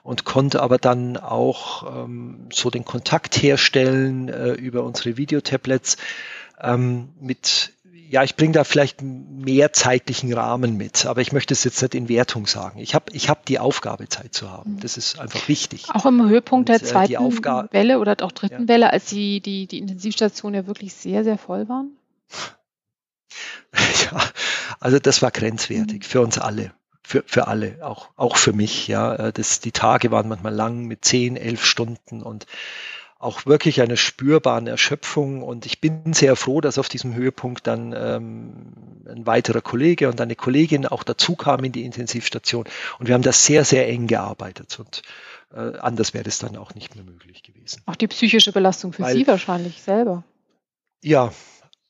[0.07, 5.97] und konnte aber dann auch ähm, so den Kontakt herstellen äh, über unsere Videotablets
[6.62, 7.73] ähm, mit
[8.09, 11.95] ja, ich bringe da vielleicht mehr zeitlichen Rahmen mit, aber ich möchte es jetzt nicht
[11.95, 12.79] in Wertung sagen.
[12.79, 14.75] Ich habe ich hab die Aufgabe, Zeit zu haben.
[14.75, 14.79] Mhm.
[14.79, 15.85] Das ist einfach wichtig.
[15.93, 18.67] Auch im Höhepunkt Und, der äh, zweiten äh, Welle oder auch dritten ja.
[18.67, 21.91] Welle, als die, die, die Intensivstationen ja wirklich sehr, sehr voll waren?
[24.11, 24.23] Ja,
[24.79, 26.03] also das war grenzwertig mhm.
[26.03, 26.71] für uns alle
[27.07, 28.87] für, für alle, auch, auch für mich.
[28.87, 32.45] Ja, äh, das, die Tage waren manchmal lang mit zehn, elf Stunden und
[33.19, 35.41] auch wirklich eine spürbare Erschöpfung.
[35.41, 38.73] Und ich bin sehr froh, dass auf diesem Höhepunkt dann ähm,
[39.08, 42.65] ein weiterer Kollege und eine Kollegin auch dazu kam in die Intensivstation.
[42.99, 44.80] Und wir haben das sehr, sehr eng gearbeitet.
[44.80, 45.01] Und
[45.53, 47.82] äh, anders wäre das dann auch nicht mehr möglich gewesen.
[47.86, 50.23] Auch die psychische Belastung für Weil, Sie wahrscheinlich selber.
[51.03, 51.32] Ja,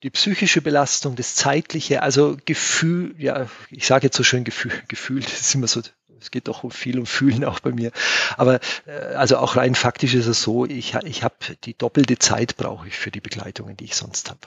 [0.03, 5.21] die psychische Belastung, das zeitliche, also Gefühl, ja, ich sage jetzt so schön Gefühl, Gefühl,
[5.21, 5.81] das ist immer so,
[6.19, 7.91] es geht doch um viel um Fühlen auch bei mir.
[8.37, 12.57] Aber äh, also auch rein faktisch ist es so, ich, ich habe die doppelte Zeit
[12.57, 14.39] brauche ich für die Begleitungen, die ich sonst habe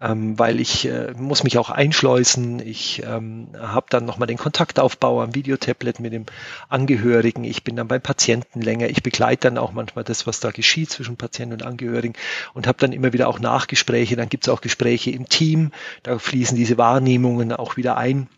[0.00, 2.60] ähm, weil ich äh, muss mich auch einschleusen.
[2.60, 6.26] Ich ähm, habe dann nochmal den Kontaktaufbau am Videotablet mit dem
[6.68, 7.44] Angehörigen.
[7.44, 8.88] Ich bin dann beim Patienten länger.
[8.88, 12.14] Ich begleite dann auch manchmal das, was da geschieht zwischen Patienten und Angehörigen
[12.52, 14.16] und habe dann immer wieder auch Nachgespräche.
[14.16, 15.72] Dann gibt es auch Gespräche im Team.
[16.02, 18.28] Da fließen diese Wahrnehmungen auch wieder ein.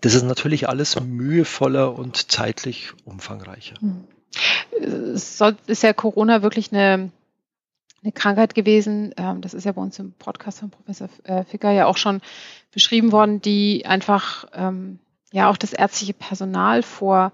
[0.00, 3.76] Das ist natürlich alles mühevoller und zeitlich umfangreicher.
[3.80, 4.04] Hm.
[5.14, 7.10] Es ist ja Corona wirklich eine
[8.04, 11.70] eine Krankheit gewesen, ähm, das ist ja bei uns im Podcast von Professor äh, Ficker
[11.70, 12.20] ja auch schon
[12.70, 14.98] beschrieben worden, die einfach ähm,
[15.32, 17.32] ja auch das ärztliche Personal vor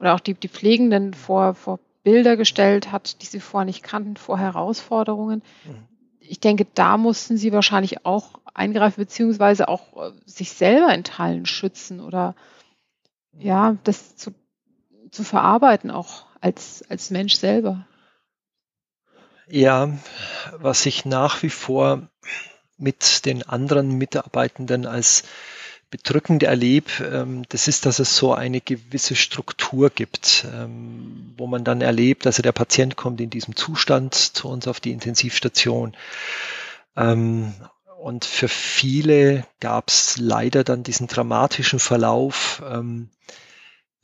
[0.00, 4.16] oder auch die, die Pflegenden vor, vor Bilder gestellt hat, die sie vorher nicht kannten,
[4.16, 5.42] vor Herausforderungen.
[5.64, 5.89] Mhm.
[6.30, 11.44] Ich denke, da mussten sie wahrscheinlich auch eingreifen, beziehungsweise auch äh, sich selber in Teilen
[11.44, 12.36] schützen oder
[13.36, 14.32] ja, das zu,
[15.10, 17.84] zu verarbeiten, auch als, als Mensch selber.
[19.48, 19.98] Ja,
[20.52, 22.08] was ich nach wie vor
[22.76, 25.24] mit den anderen Mitarbeitenden als
[25.90, 31.64] bedrückend erlebe, ähm, das ist, dass es so eine gewisse Struktur gibt, ähm, wo man
[31.64, 35.96] dann erlebt, also der Patient kommt in diesem Zustand zu uns auf die Intensivstation.
[36.96, 37.54] Ähm,
[38.00, 42.62] und für viele gab es leider dann diesen dramatischen Verlauf,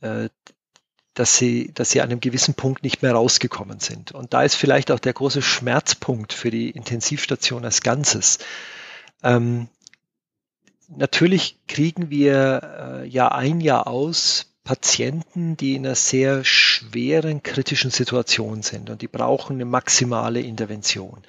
[0.01, 0.29] äh,
[1.15, 4.11] dass sie, dass sie an einem gewissen Punkt nicht mehr rausgekommen sind.
[4.11, 8.37] Und da ist vielleicht auch der große Schmerzpunkt für die Intensivstation als Ganzes.
[9.23, 9.67] Ähm,
[10.87, 17.89] natürlich kriegen wir äh, Jahr ein, Jahr aus Patienten, die in einer sehr schweren, kritischen
[17.89, 21.21] Situation sind und die brauchen eine maximale Intervention.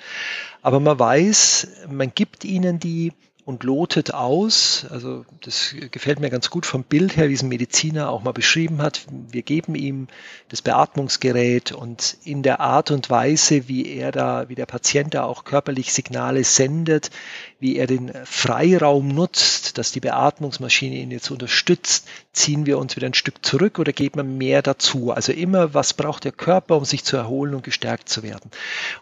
[0.61, 3.13] Aber man weiß, man gibt ihnen die
[3.49, 4.85] und lotet aus.
[4.91, 8.33] Also das gefällt mir ganz gut vom Bild her, wie es ein Mediziner auch mal
[8.33, 9.07] beschrieben hat.
[9.31, 10.09] Wir geben ihm
[10.51, 15.25] das Beatmungsgerät und in der Art und Weise, wie er da, wie der Patient da
[15.25, 17.11] auch körperlich Signale sendet,
[17.59, 23.07] wie er den Freiraum nutzt, dass die Beatmungsmaschine ihn jetzt unterstützt, ziehen wir uns wieder
[23.07, 25.11] ein Stück zurück oder geben mehr dazu.
[25.11, 28.51] Also immer, was braucht der Körper, um sich zu erholen und gestärkt zu werden.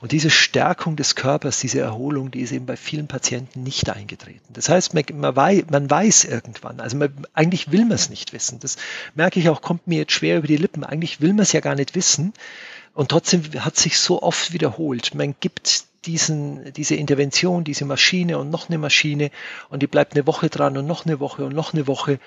[0.01, 4.36] Und diese Stärkung des Körpers, diese Erholung, die ist eben bei vielen Patienten nicht eingetreten.
[4.49, 8.33] Das heißt, man, man, weiß, man weiß irgendwann, also man, eigentlich will man es nicht
[8.33, 8.61] wissen.
[8.61, 8.77] Das
[9.15, 10.85] merke ich auch, kommt mir jetzt schwer über die Lippen.
[10.85, 12.33] Eigentlich will man es ja gar nicht wissen.
[12.95, 15.15] Und trotzdem hat sich so oft wiederholt.
[15.15, 19.31] Man gibt diesen, diese Intervention, diese Maschine und noch eine Maschine
[19.69, 22.19] und die bleibt eine Woche dran und noch eine Woche und noch eine Woche.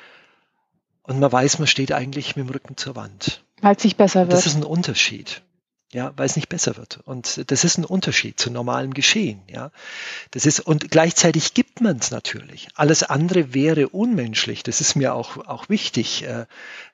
[1.04, 3.44] Und man weiß, man steht eigentlich mit dem Rücken zur Wand.
[3.62, 4.34] Weil es sich besser wird.
[4.34, 5.42] Das ist ein Unterschied
[5.92, 7.00] ja, weil es nicht besser wird.
[7.06, 9.72] Und das ist ein Unterschied zu normalem Geschehen, ja.
[10.30, 12.68] Das ist, und gleichzeitig gibt man es natürlich.
[12.76, 14.62] Alles andere wäre unmenschlich.
[14.62, 16.24] Das ist mir auch, auch wichtig.
[16.24, 16.46] Äh,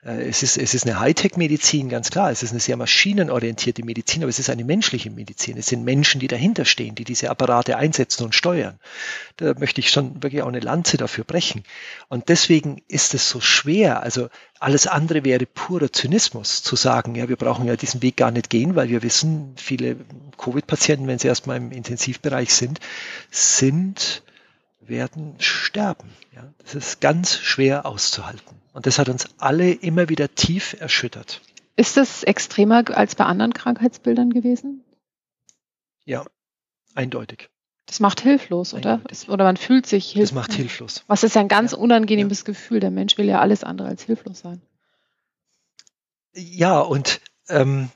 [0.06, 2.32] äh, es ist, es ist eine Hightech-Medizin, ganz klar.
[2.32, 5.58] Es ist eine sehr maschinenorientierte Medizin, aber es ist eine menschliche Medizin.
[5.58, 8.80] Es sind Menschen, die dahinter stehen, die diese Apparate einsetzen und steuern.
[9.36, 11.64] Da möchte ich schon wirklich auch eine Lanze dafür brechen.
[12.08, 14.04] Und deswegen ist es so schwer.
[14.04, 14.30] Also
[14.66, 18.50] alles andere wäre purer Zynismus, zu sagen, ja, wir brauchen ja diesen Weg gar nicht
[18.50, 19.96] gehen, weil wir wissen, viele
[20.40, 22.80] Covid-Patienten, wenn sie erstmal im Intensivbereich sind,
[23.30, 24.24] sind,
[24.82, 26.10] werden sterben.
[26.36, 28.60] Ja, das ist ganz schwer auszuhalten.
[28.74, 31.42] Und das hat uns alle immer wieder tief erschüttert.
[31.76, 34.84] Ist das extremer als bei anderen Krankheitsbildern gewesen?
[36.06, 36.26] Ja,
[36.96, 37.52] eindeutig.
[37.86, 39.02] Das macht hilflos, oder?
[39.08, 40.30] Das, oder man fühlt sich hilflos.
[40.30, 41.04] Das macht hilflos.
[41.08, 41.78] Was ist ja ein ganz ja.
[41.78, 42.46] unangenehmes ja.
[42.46, 42.80] Gefühl.
[42.80, 44.62] Der Mensch will ja alles andere als hilflos sein.
[46.34, 47.90] Ja, und ähm,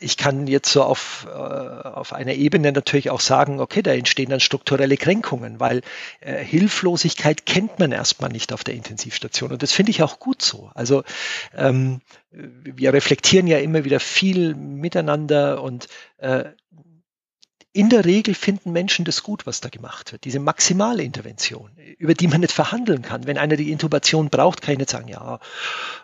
[0.00, 4.30] ich kann jetzt so auf, äh, auf einer Ebene natürlich auch sagen, okay, da entstehen
[4.30, 5.82] dann strukturelle Kränkungen, weil
[6.20, 9.52] äh, Hilflosigkeit kennt man erstmal nicht auf der Intensivstation.
[9.52, 10.70] Und das finde ich auch gut so.
[10.74, 11.04] Also
[11.54, 16.44] ähm, wir reflektieren ja immer wieder viel miteinander und äh,
[17.78, 20.24] in der Regel finden Menschen das gut, was da gemacht wird.
[20.24, 23.28] Diese Maximalintervention, über die man nicht verhandeln kann.
[23.28, 25.38] Wenn einer die Intubation braucht, kann ich nicht sagen, ja,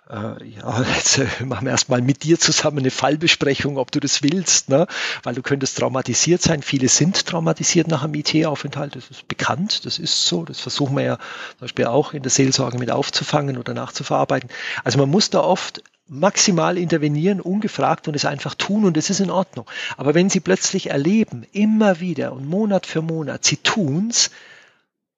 [0.09, 4.23] äh, ja, jetzt äh, machen wir erstmal mit dir zusammen eine Fallbesprechung, ob du das
[4.23, 4.87] willst, ne?
[5.25, 6.63] weil du könntest traumatisiert sein.
[6.63, 8.95] Viele sind traumatisiert nach einem IT-Aufenthalt.
[8.95, 10.45] Das ist bekannt, das ist so.
[10.45, 14.49] Das versuchen wir ja zum Beispiel auch in der Seelsorge mit aufzufangen oder nachzuverarbeiten.
[14.85, 19.21] Also man muss da oft maximal intervenieren, ungefragt und es einfach tun und es ist
[19.21, 19.67] in Ordnung.
[19.97, 24.31] Aber wenn Sie plötzlich erleben, immer wieder und Monat für Monat, Sie tun's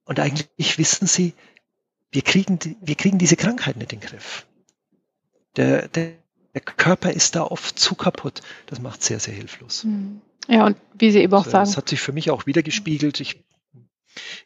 [0.04, 1.34] und eigentlich wissen Sie,
[2.12, 4.46] wir kriegen, wir kriegen diese Krankheit nicht in den Griff.
[5.56, 6.12] Der, der,
[6.54, 8.42] der Körper ist da oft zu kaputt.
[8.66, 9.82] Das macht sehr, sehr hilflos.
[9.82, 10.20] Hm.
[10.48, 11.66] Ja, und wie Sie eben auch sagen.
[11.66, 13.20] Das hat sich für mich auch wieder gespiegelt.
[13.20, 13.44] Ich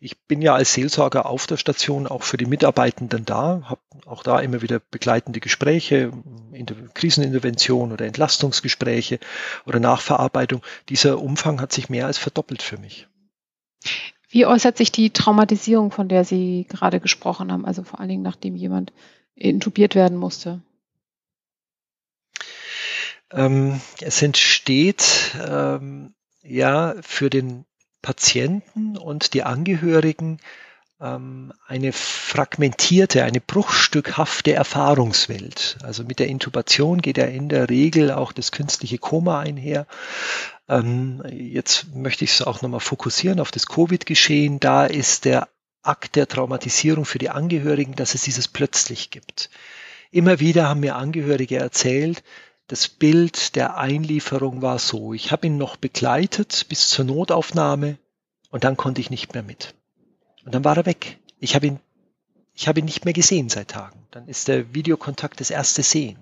[0.01, 4.23] ich bin ja als Seelsorger auf der Station auch für die Mitarbeitenden da, habe auch
[4.23, 6.13] da immer wieder begleitende Gespräche,
[6.95, 9.19] Krisenintervention oder Entlastungsgespräche
[9.67, 10.63] oder Nachverarbeitung.
[10.89, 13.07] Dieser Umfang hat sich mehr als verdoppelt für mich.
[14.29, 18.23] Wie äußert sich die Traumatisierung, von der Sie gerade gesprochen haben, also vor allen Dingen
[18.23, 18.93] nachdem jemand
[19.35, 20.61] intubiert werden musste?
[23.33, 27.65] Ähm, es entsteht ähm, ja für den
[28.03, 30.39] Patienten und die Angehörigen
[31.01, 35.79] ähm, eine fragmentierte, eine bruchstückhafte Erfahrungswelt.
[35.83, 39.87] Also mit der Intubation geht ja in der Regel auch das künstliche Koma einher.
[40.69, 44.61] Ähm, jetzt möchte ich es auch nochmal fokussieren auf das Covid-Geschehen.
[44.61, 45.49] Da ist der
[45.83, 49.49] Akt der Traumatisierung für die Angehörigen, dass es dieses plötzlich gibt.
[50.11, 52.23] Immer wieder haben mir Angehörige erzählt,
[52.71, 57.99] das Bild der Einlieferung war so, ich habe ihn noch begleitet bis zur Notaufnahme
[58.51, 59.75] und dann konnte ich nicht mehr mit.
[60.45, 61.19] Und dann war er weg.
[61.41, 61.81] Ich habe ihn,
[62.55, 64.07] ich habe ihn nicht mehr gesehen seit Tagen.
[64.13, 66.17] Dann ist der Videokontakt das erste Sehen.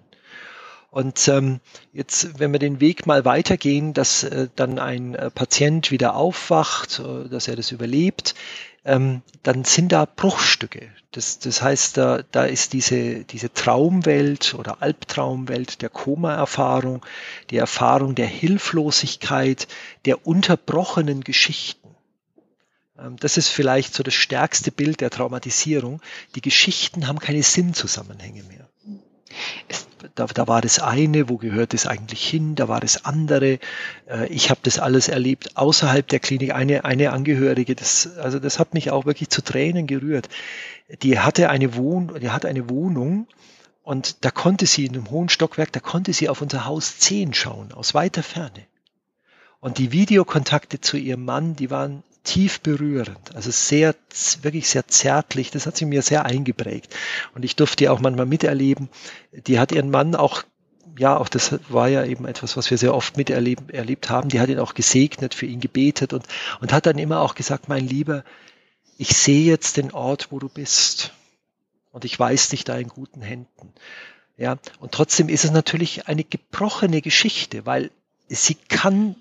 [0.90, 1.61] Und ähm,
[1.92, 7.01] jetzt, wenn wir den Weg mal weitergehen, dass äh, dann ein äh, Patient wieder aufwacht,
[7.01, 8.34] äh, dass er das überlebt,
[8.84, 10.89] ähm, dann sind da Bruchstücke.
[11.11, 17.05] Das, das heißt, da, da ist diese, diese Traumwelt oder Albtraumwelt der Koma-Erfahrung,
[17.51, 19.68] die Erfahrung der Hilflosigkeit,
[20.07, 21.89] der unterbrochenen Geschichten.
[22.99, 26.01] Ähm, das ist vielleicht so das stärkste Bild der Traumatisierung.
[26.34, 28.68] Die Geschichten haben keine Sinnzusammenhänge mehr.
[29.68, 33.59] Ist da, da war das eine, wo gehört es eigentlich hin, da war das andere.
[34.09, 36.55] Äh, ich habe das alles erlebt außerhalb der Klinik.
[36.55, 40.28] Eine, eine Angehörige, das, also das hat mich auch wirklich zu Tränen gerührt.
[41.03, 43.26] Die hatte eine Wohn, die hat eine Wohnung
[43.82, 47.34] und da konnte sie in einem hohen Stockwerk, da konnte sie auf unser Haus 10
[47.34, 48.66] schauen, aus weiter Ferne.
[49.61, 53.95] Und die Videokontakte zu ihrem Mann, die waren tief berührend, also sehr,
[54.43, 55.51] wirklich sehr zärtlich.
[55.51, 56.95] Das hat sie mir sehr eingeprägt.
[57.35, 58.91] Und ich durfte die auch manchmal miterleben.
[59.33, 60.43] Die hat ihren Mann auch,
[60.99, 64.29] ja, auch das war ja eben etwas, was wir sehr oft miterlebt erlebt haben.
[64.29, 66.26] Die hat ihn auch gesegnet, für ihn gebetet und,
[66.61, 68.24] und hat dann immer auch gesagt, mein Lieber,
[68.99, 71.14] ich sehe jetzt den Ort, wo du bist.
[71.93, 73.72] Und ich weiß dich da in guten Händen.
[74.37, 77.91] Ja, und trotzdem ist es natürlich eine gebrochene Geschichte, weil
[78.29, 79.16] sie kann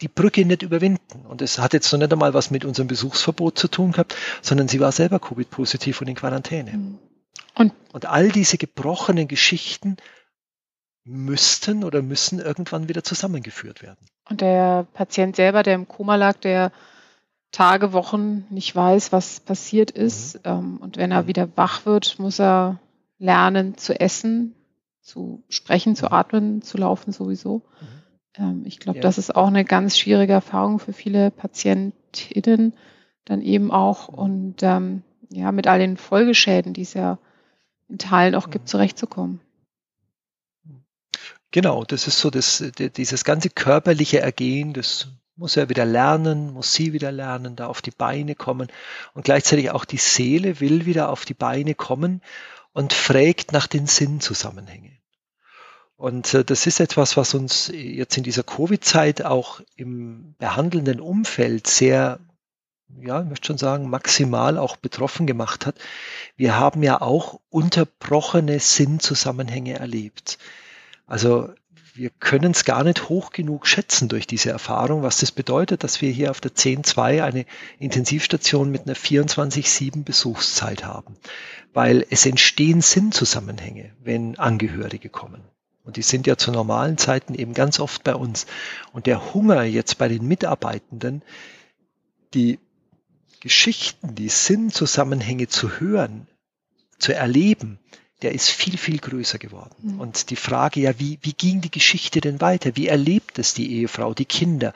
[0.00, 1.26] die Brücke nicht überwinden.
[1.26, 4.68] Und es hat jetzt noch nicht einmal was mit unserem Besuchsverbot zu tun gehabt, sondern
[4.68, 6.72] sie war selber Covid-positiv und in Quarantäne.
[6.72, 6.98] Mhm.
[7.54, 9.96] Und, und all diese gebrochenen Geschichten
[11.04, 14.04] müssten oder müssen irgendwann wieder zusammengeführt werden.
[14.28, 16.72] Und der Patient selber, der im Koma lag, der
[17.52, 20.44] Tage, Wochen nicht weiß, was passiert ist.
[20.44, 20.78] Mhm.
[20.78, 21.26] Und wenn er mhm.
[21.28, 22.80] wieder wach wird, muss er
[23.18, 24.54] lernen zu essen,
[25.00, 26.12] zu sprechen, zu mhm.
[26.12, 27.62] atmen, zu laufen sowieso.
[27.80, 27.95] Mhm.
[28.38, 29.02] Ähm, ich glaube, ja.
[29.02, 32.74] das ist auch eine ganz schwierige Erfahrung für viele PatientInnen
[33.24, 37.18] dann eben auch und ähm, ja, mit all den Folgeschäden, die es ja
[37.88, 38.68] in Teilen auch gibt, mhm.
[38.68, 39.40] zurechtzukommen.
[41.50, 42.62] Genau, das ist so das,
[42.96, 47.82] dieses ganze körperliche Ergehen, das muss er wieder lernen, muss sie wieder lernen, da auf
[47.82, 48.68] die Beine kommen.
[49.14, 52.22] Und gleichzeitig auch die Seele will wieder auf die Beine kommen
[52.72, 54.95] und fragt nach den Sinnzusammenhängen.
[55.96, 61.66] Und äh, das ist etwas, was uns jetzt in dieser Covid-Zeit auch im behandelnden Umfeld
[61.66, 62.20] sehr,
[63.00, 65.76] ja, ich möchte schon sagen, maximal auch betroffen gemacht hat.
[66.36, 70.38] Wir haben ja auch unterbrochene Sinnzusammenhänge erlebt.
[71.06, 71.48] Also
[71.94, 76.02] wir können es gar nicht hoch genug schätzen durch diese Erfahrung, was das bedeutet, dass
[76.02, 77.46] wir hier auf der 10.2 eine
[77.78, 81.16] Intensivstation mit einer 24-7 Besuchszeit haben.
[81.72, 85.42] Weil es entstehen Sinnzusammenhänge, wenn Angehörige kommen.
[85.86, 88.46] Und die sind ja zu normalen Zeiten eben ganz oft bei uns.
[88.92, 91.22] Und der Hunger jetzt bei den Mitarbeitenden,
[92.34, 92.58] die
[93.40, 96.26] Geschichten, die Sinnzusammenhänge zu hören,
[96.98, 97.78] zu erleben,
[98.22, 99.74] der ist viel, viel größer geworden.
[99.82, 100.00] Mhm.
[100.00, 102.74] Und die Frage, ja, wie, wie ging die Geschichte denn weiter?
[102.74, 104.72] Wie erlebt es die Ehefrau, die Kinder?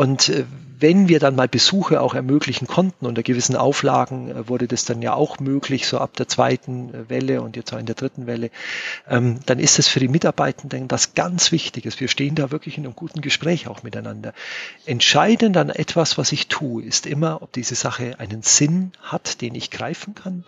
[0.00, 0.46] Und äh,
[0.78, 5.02] wenn wir dann mal Besuche auch ermöglichen konnten, unter gewissen Auflagen äh, wurde das dann
[5.02, 8.26] ja auch möglich, so ab der zweiten äh, Welle und jetzt auch in der dritten
[8.26, 8.50] Welle,
[9.10, 12.00] ähm, dann ist es für die Mitarbeitenden was ganz Wichtiges.
[12.00, 14.32] Wir stehen da wirklich in einem guten Gespräch auch miteinander.
[14.86, 19.54] Entscheidend an etwas, was ich tue, ist immer, ob diese Sache einen Sinn hat, den
[19.54, 20.44] ich greifen kann,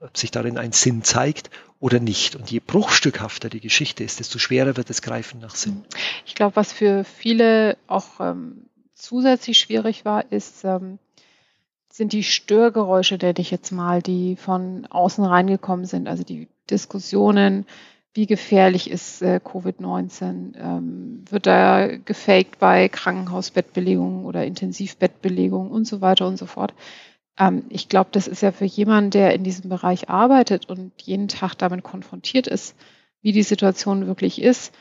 [0.00, 1.50] ob sich darin ein Sinn zeigt
[1.80, 2.34] oder nicht.
[2.34, 5.84] Und je bruchstückhafter die Geschichte ist, desto schwerer wird das Greifen nach Sinn.
[6.24, 8.69] Ich glaube, was für viele auch ähm,
[9.00, 10.98] zusätzlich schwierig war, ist, ähm,
[11.92, 16.08] sind die Störgeräusche, nenne ich jetzt mal, die von außen reingekommen sind.
[16.08, 17.66] Also die Diskussionen,
[18.14, 20.56] wie gefährlich ist äh, Covid-19?
[20.56, 26.74] Ähm, wird da gefaked bei Krankenhausbettbelegungen oder Intensivbettbelegungen und so weiter und so fort?
[27.38, 31.28] Ähm, ich glaube, das ist ja für jemanden, der in diesem Bereich arbeitet und jeden
[31.28, 32.76] Tag damit konfrontiert ist,
[33.22, 34.72] wie die Situation wirklich ist,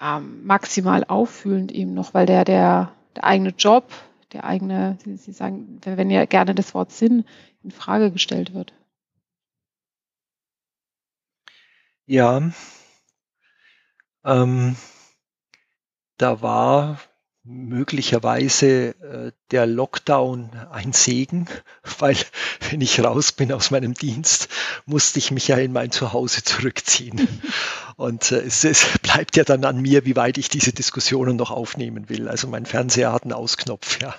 [0.00, 3.92] ähm, maximal auffühlend eben noch, weil der, der, der eigene Job,
[4.32, 7.24] der eigene, Sie, Sie sagen, wenn ja gerne das Wort Sinn
[7.64, 8.72] in Frage gestellt wird.
[12.06, 12.52] Ja,
[14.24, 14.76] ähm,
[16.16, 17.00] da war
[17.48, 21.46] möglicherweise äh, der Lockdown ein Segen,
[21.98, 22.16] weil
[22.70, 24.48] wenn ich raus bin aus meinem Dienst,
[24.84, 27.26] musste ich mich ja in mein Zuhause zurückziehen.
[27.96, 31.50] Und äh, es, es, bleibt ja dann an mir, wie weit ich diese Diskussionen noch
[31.50, 32.28] aufnehmen will.
[32.28, 34.14] Also mein Fernseher hat einen Ausknopf, ja.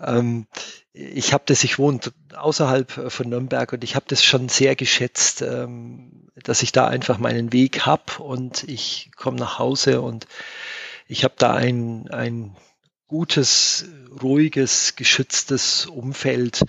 [0.00, 0.46] Ähm,
[0.92, 2.00] ich habe das, ich wohne
[2.36, 7.18] außerhalb von Nürnberg und ich habe das schon sehr geschätzt, ähm, dass ich da einfach
[7.18, 10.26] meinen Weg hab und ich komme nach Hause und
[11.10, 12.56] ich habe da ein, ein
[13.08, 13.84] gutes,
[14.22, 16.64] ruhiges, geschütztes Umfeld.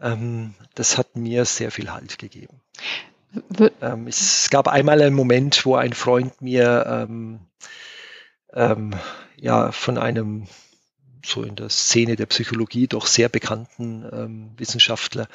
[0.00, 2.60] Ähm, das hat mir sehr viel Halt gegeben.
[3.80, 7.40] Ähm, es gab einmal einen Moment, wo ein Freund mir ähm,
[8.52, 8.94] ähm,
[9.36, 10.48] ja von einem
[11.24, 15.28] so in der Szene der Psychologie doch sehr bekannten ähm, Wissenschaftler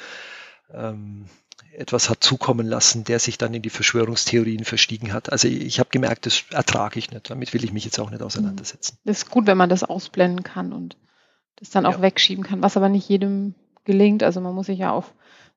[0.70, 1.30] ähm,
[1.78, 5.32] etwas hat zukommen lassen, der sich dann in die Verschwörungstheorien verstiegen hat.
[5.32, 7.30] Also ich habe gemerkt, das ertrage ich nicht.
[7.30, 8.98] Damit will ich mich jetzt auch nicht auseinandersetzen.
[9.04, 10.96] Das ist gut, wenn man das ausblenden kann und
[11.56, 12.02] das dann auch ja.
[12.02, 13.54] wegschieben kann, was aber nicht jedem
[13.84, 14.22] gelingt.
[14.22, 15.12] Also man muss sich ja auf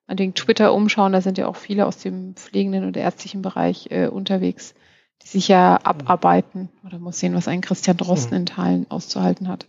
[0.06, 4.08] meinetwegen Twitter umschauen, da sind ja auch viele aus dem pflegenden oder ärztlichen Bereich äh,
[4.08, 4.74] unterwegs,
[5.22, 6.70] die sich ja abarbeiten.
[6.84, 8.40] Oder muss sehen, was ein Christian Drosten mhm.
[8.40, 9.66] in Teilen auszuhalten hat.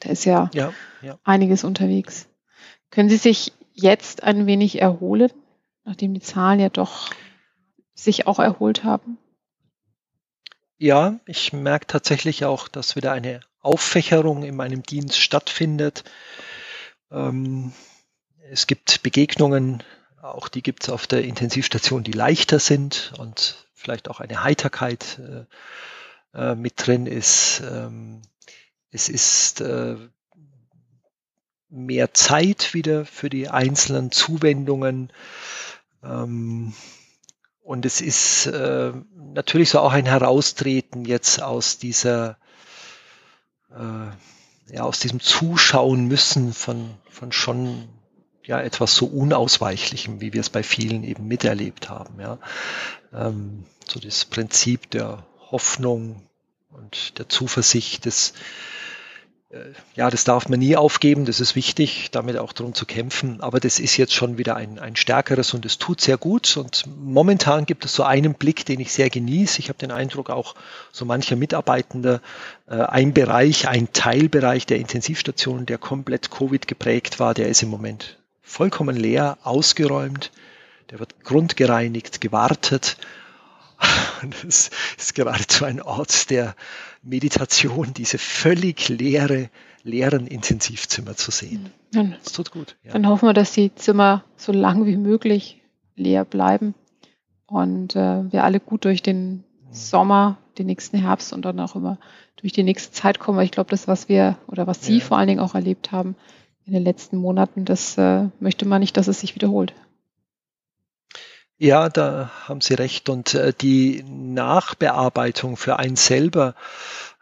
[0.00, 0.72] Da ist ja, ja,
[1.02, 2.26] ja, einiges unterwegs.
[2.90, 5.30] Können Sie sich jetzt ein wenig erholen,
[5.84, 7.10] nachdem die Zahlen ja doch
[7.94, 9.18] sich auch erholt haben?
[10.76, 16.04] Ja, ich merke tatsächlich auch, dass wieder eine Auffächerung in meinem Dienst stattfindet.
[17.10, 17.72] Ähm,
[18.50, 19.82] es gibt Begegnungen,
[20.20, 25.20] auch die gibt es auf der Intensivstation, die leichter sind und vielleicht auch eine Heiterkeit
[25.20, 25.44] äh,
[26.38, 27.62] äh, mit drin ist.
[27.70, 28.22] Ähm,
[28.90, 29.96] es ist äh,
[31.68, 35.12] mehr Zeit wieder für die einzelnen Zuwendungen.
[36.04, 36.72] Ähm,
[37.62, 42.36] und es ist äh, natürlich so auch ein Heraustreten jetzt aus dieser,
[43.70, 47.88] äh, ja, aus diesem Zuschauen müssen von, von schon
[48.44, 52.20] ja etwas so Unausweichlichem, wie wir es bei vielen eben miterlebt haben.
[52.20, 52.38] Ja.
[53.12, 56.28] Ähm, so das Prinzip der Hoffnung
[56.70, 58.34] und der Zuversicht des
[59.94, 63.40] ja, das darf man nie aufgeben, das ist wichtig, damit auch darum zu kämpfen.
[63.40, 66.56] Aber das ist jetzt schon wieder ein, ein stärkeres und es tut sehr gut.
[66.56, 69.60] Und momentan gibt es so einen Blick, den ich sehr genieße.
[69.60, 70.54] Ich habe den Eindruck, auch
[70.92, 72.20] so mancher Mitarbeitender,
[72.66, 77.68] äh, ein Bereich, ein Teilbereich der Intensivstation, der komplett Covid geprägt war, der ist im
[77.68, 80.32] Moment vollkommen leer, ausgeräumt.
[80.90, 82.96] Der wird grundgereinigt, gewartet.
[84.22, 86.54] Und es ist geradezu ein Ort der
[87.04, 89.50] Meditation, diese völlig leere,
[89.82, 91.70] leeren Intensivzimmer zu sehen.
[91.92, 92.76] Dann, das tut gut.
[92.82, 92.92] Ja.
[92.92, 95.62] Dann hoffen wir, dass die Zimmer so lang wie möglich
[95.96, 96.74] leer bleiben
[97.46, 99.44] und äh, wir alle gut durch den.
[99.74, 101.98] Sommer, den nächsten Herbst und dann auch immer
[102.36, 103.40] durch die nächste Zeit kommen.
[103.40, 105.04] Ich glaube, das, was wir oder was Sie ja.
[105.04, 106.16] vor allen Dingen auch erlebt haben
[106.64, 109.74] in den letzten Monaten, das äh, möchte man nicht, dass es sich wiederholt.
[111.58, 113.08] Ja, da haben Sie recht.
[113.08, 116.54] Und äh, die Nachbearbeitung für einen selber,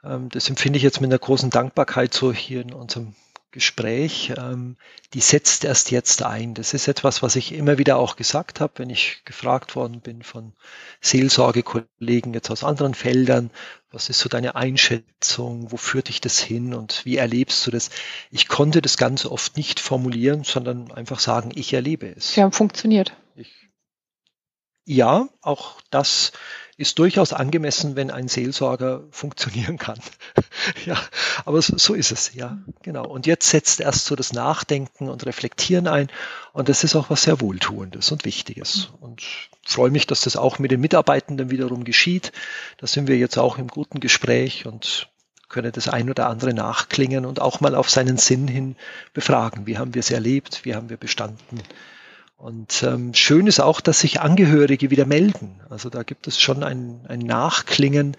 [0.02, 3.14] ähm, das empfinde ich jetzt mit einer großen Dankbarkeit so hier in unserem
[3.52, 4.76] Gespräch, ähm,
[5.12, 6.54] die setzt erst jetzt ein.
[6.54, 10.22] Das ist etwas, was ich immer wieder auch gesagt habe, wenn ich gefragt worden bin
[10.22, 10.54] von
[11.02, 13.50] Seelsorgekollegen jetzt aus anderen Feldern,
[13.90, 17.90] was ist so deine Einschätzung, wo führt dich das hin und wie erlebst du das?
[18.30, 22.34] Ich konnte das ganz oft nicht formulieren, sondern einfach sagen, ich erlebe es.
[22.36, 23.14] Ja, funktioniert.
[23.36, 23.68] Ich
[24.84, 26.32] ja, auch das
[26.76, 29.98] ist durchaus angemessen, wenn ein Seelsorger funktionieren kann.
[30.86, 31.00] ja,
[31.44, 33.06] aber so, so, ist es, ja, genau.
[33.06, 36.08] Und jetzt setzt erst so das Nachdenken und Reflektieren ein.
[36.52, 38.90] Und das ist auch was sehr Wohltuendes und Wichtiges.
[39.00, 39.22] Und
[39.64, 42.32] freue mich, dass das auch mit den Mitarbeitenden wiederum geschieht.
[42.78, 45.08] Da sind wir jetzt auch im guten Gespräch und
[45.48, 48.74] können das ein oder andere nachklingen und auch mal auf seinen Sinn hin
[49.12, 49.66] befragen.
[49.66, 50.64] Wie haben wir es erlebt?
[50.64, 51.60] Wie haben wir bestanden?
[52.42, 55.60] Und ähm, schön ist auch, dass sich Angehörige wieder melden.
[55.70, 58.16] Also da gibt es schon ein, ein Nachklingen,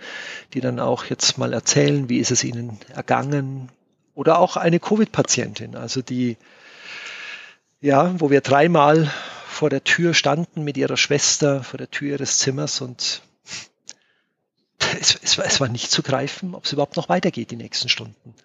[0.54, 3.70] die dann auch jetzt mal erzählen, wie ist es ihnen ergangen.
[4.16, 6.38] Oder auch eine Covid-Patientin, also die,
[7.82, 9.12] ja, wo wir dreimal
[9.50, 13.24] vor der Tür standen mit ihrer Schwester, vor der Tür ihres Zimmers und
[15.02, 18.36] es, es, es war nicht zu greifen, ob es überhaupt noch weitergeht die nächsten Stunden.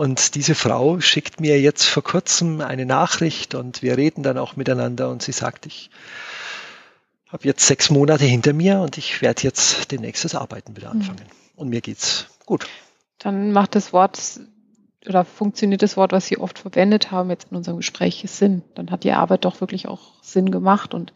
[0.00, 4.56] Und diese Frau schickt mir jetzt vor kurzem eine Nachricht und wir reden dann auch
[4.56, 5.90] miteinander und sie sagt, ich
[7.28, 11.00] habe jetzt sechs Monate hinter mir und ich werde jetzt demnächst das Arbeiten wieder hm.
[11.00, 11.26] anfangen.
[11.26, 11.60] Mhm.
[11.60, 12.66] Und mir geht's gut.
[13.18, 14.40] Dann macht das Wort
[15.06, 18.62] oder funktioniert das Wort, was Sie oft verwendet haben jetzt in unserem Gespräch, Sinn.
[18.74, 21.12] Dann hat die Arbeit doch wirklich auch Sinn gemacht und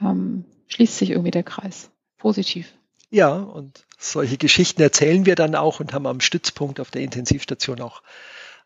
[0.00, 1.90] ähm, schließt sich irgendwie der Kreis.
[2.16, 2.72] Positiv.
[3.10, 7.80] Ja, und solche Geschichten erzählen wir dann auch und haben am Stützpunkt auf der Intensivstation
[7.80, 8.02] auch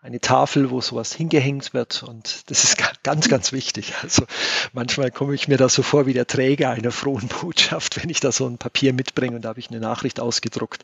[0.02, 2.02] eine Tafel, wo sowas hingehängt wird.
[2.02, 3.94] Und das ist ganz, ganz wichtig.
[4.02, 4.24] Also
[4.72, 8.18] manchmal komme ich mir da so vor wie der Träger einer frohen Botschaft, wenn ich
[8.18, 10.82] da so ein Papier mitbringe und da habe ich eine Nachricht ausgedruckt.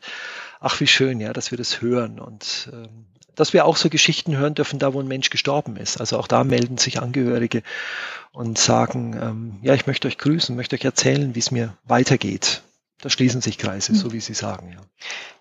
[0.61, 3.05] Ach, wie schön, ja, dass wir das hören und ähm,
[3.35, 5.99] dass wir auch so Geschichten hören dürfen, da wo ein Mensch gestorben ist.
[5.99, 7.61] Also auch da melden sich Angehörige
[8.31, 12.63] und sagen, ähm, ja, ich möchte euch grüßen, möchte euch erzählen, wie es mir weitergeht
[13.01, 14.71] da schließen sich Kreise, so wie Sie sagen.
[14.73, 14.81] Ja.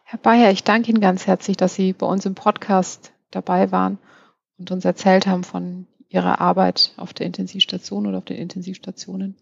[0.04, 3.98] Herr Bayer, ich danke Ihnen ganz herzlich, dass Sie bei uns im Podcast dabei waren
[4.59, 9.36] und uns erzählt haben von Ihrer Arbeit auf der Intensivstation oder auf den Intensivstationen.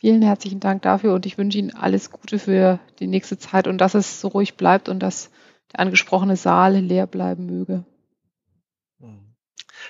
[0.00, 3.78] Vielen herzlichen Dank dafür und ich wünsche Ihnen alles Gute für die nächste Zeit und
[3.78, 5.30] dass es so ruhig bleibt und dass
[5.72, 7.84] der angesprochene Saal leer bleiben möge.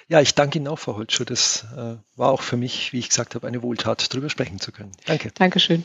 [0.09, 1.25] Ja, ich danke Ihnen auch, Frau Holtschuh.
[1.25, 4.73] Das äh, war auch für mich, wie ich gesagt habe, eine Wohltat, darüber sprechen zu
[4.73, 4.93] können.
[5.07, 5.31] Danke.
[5.35, 5.85] Dankeschön.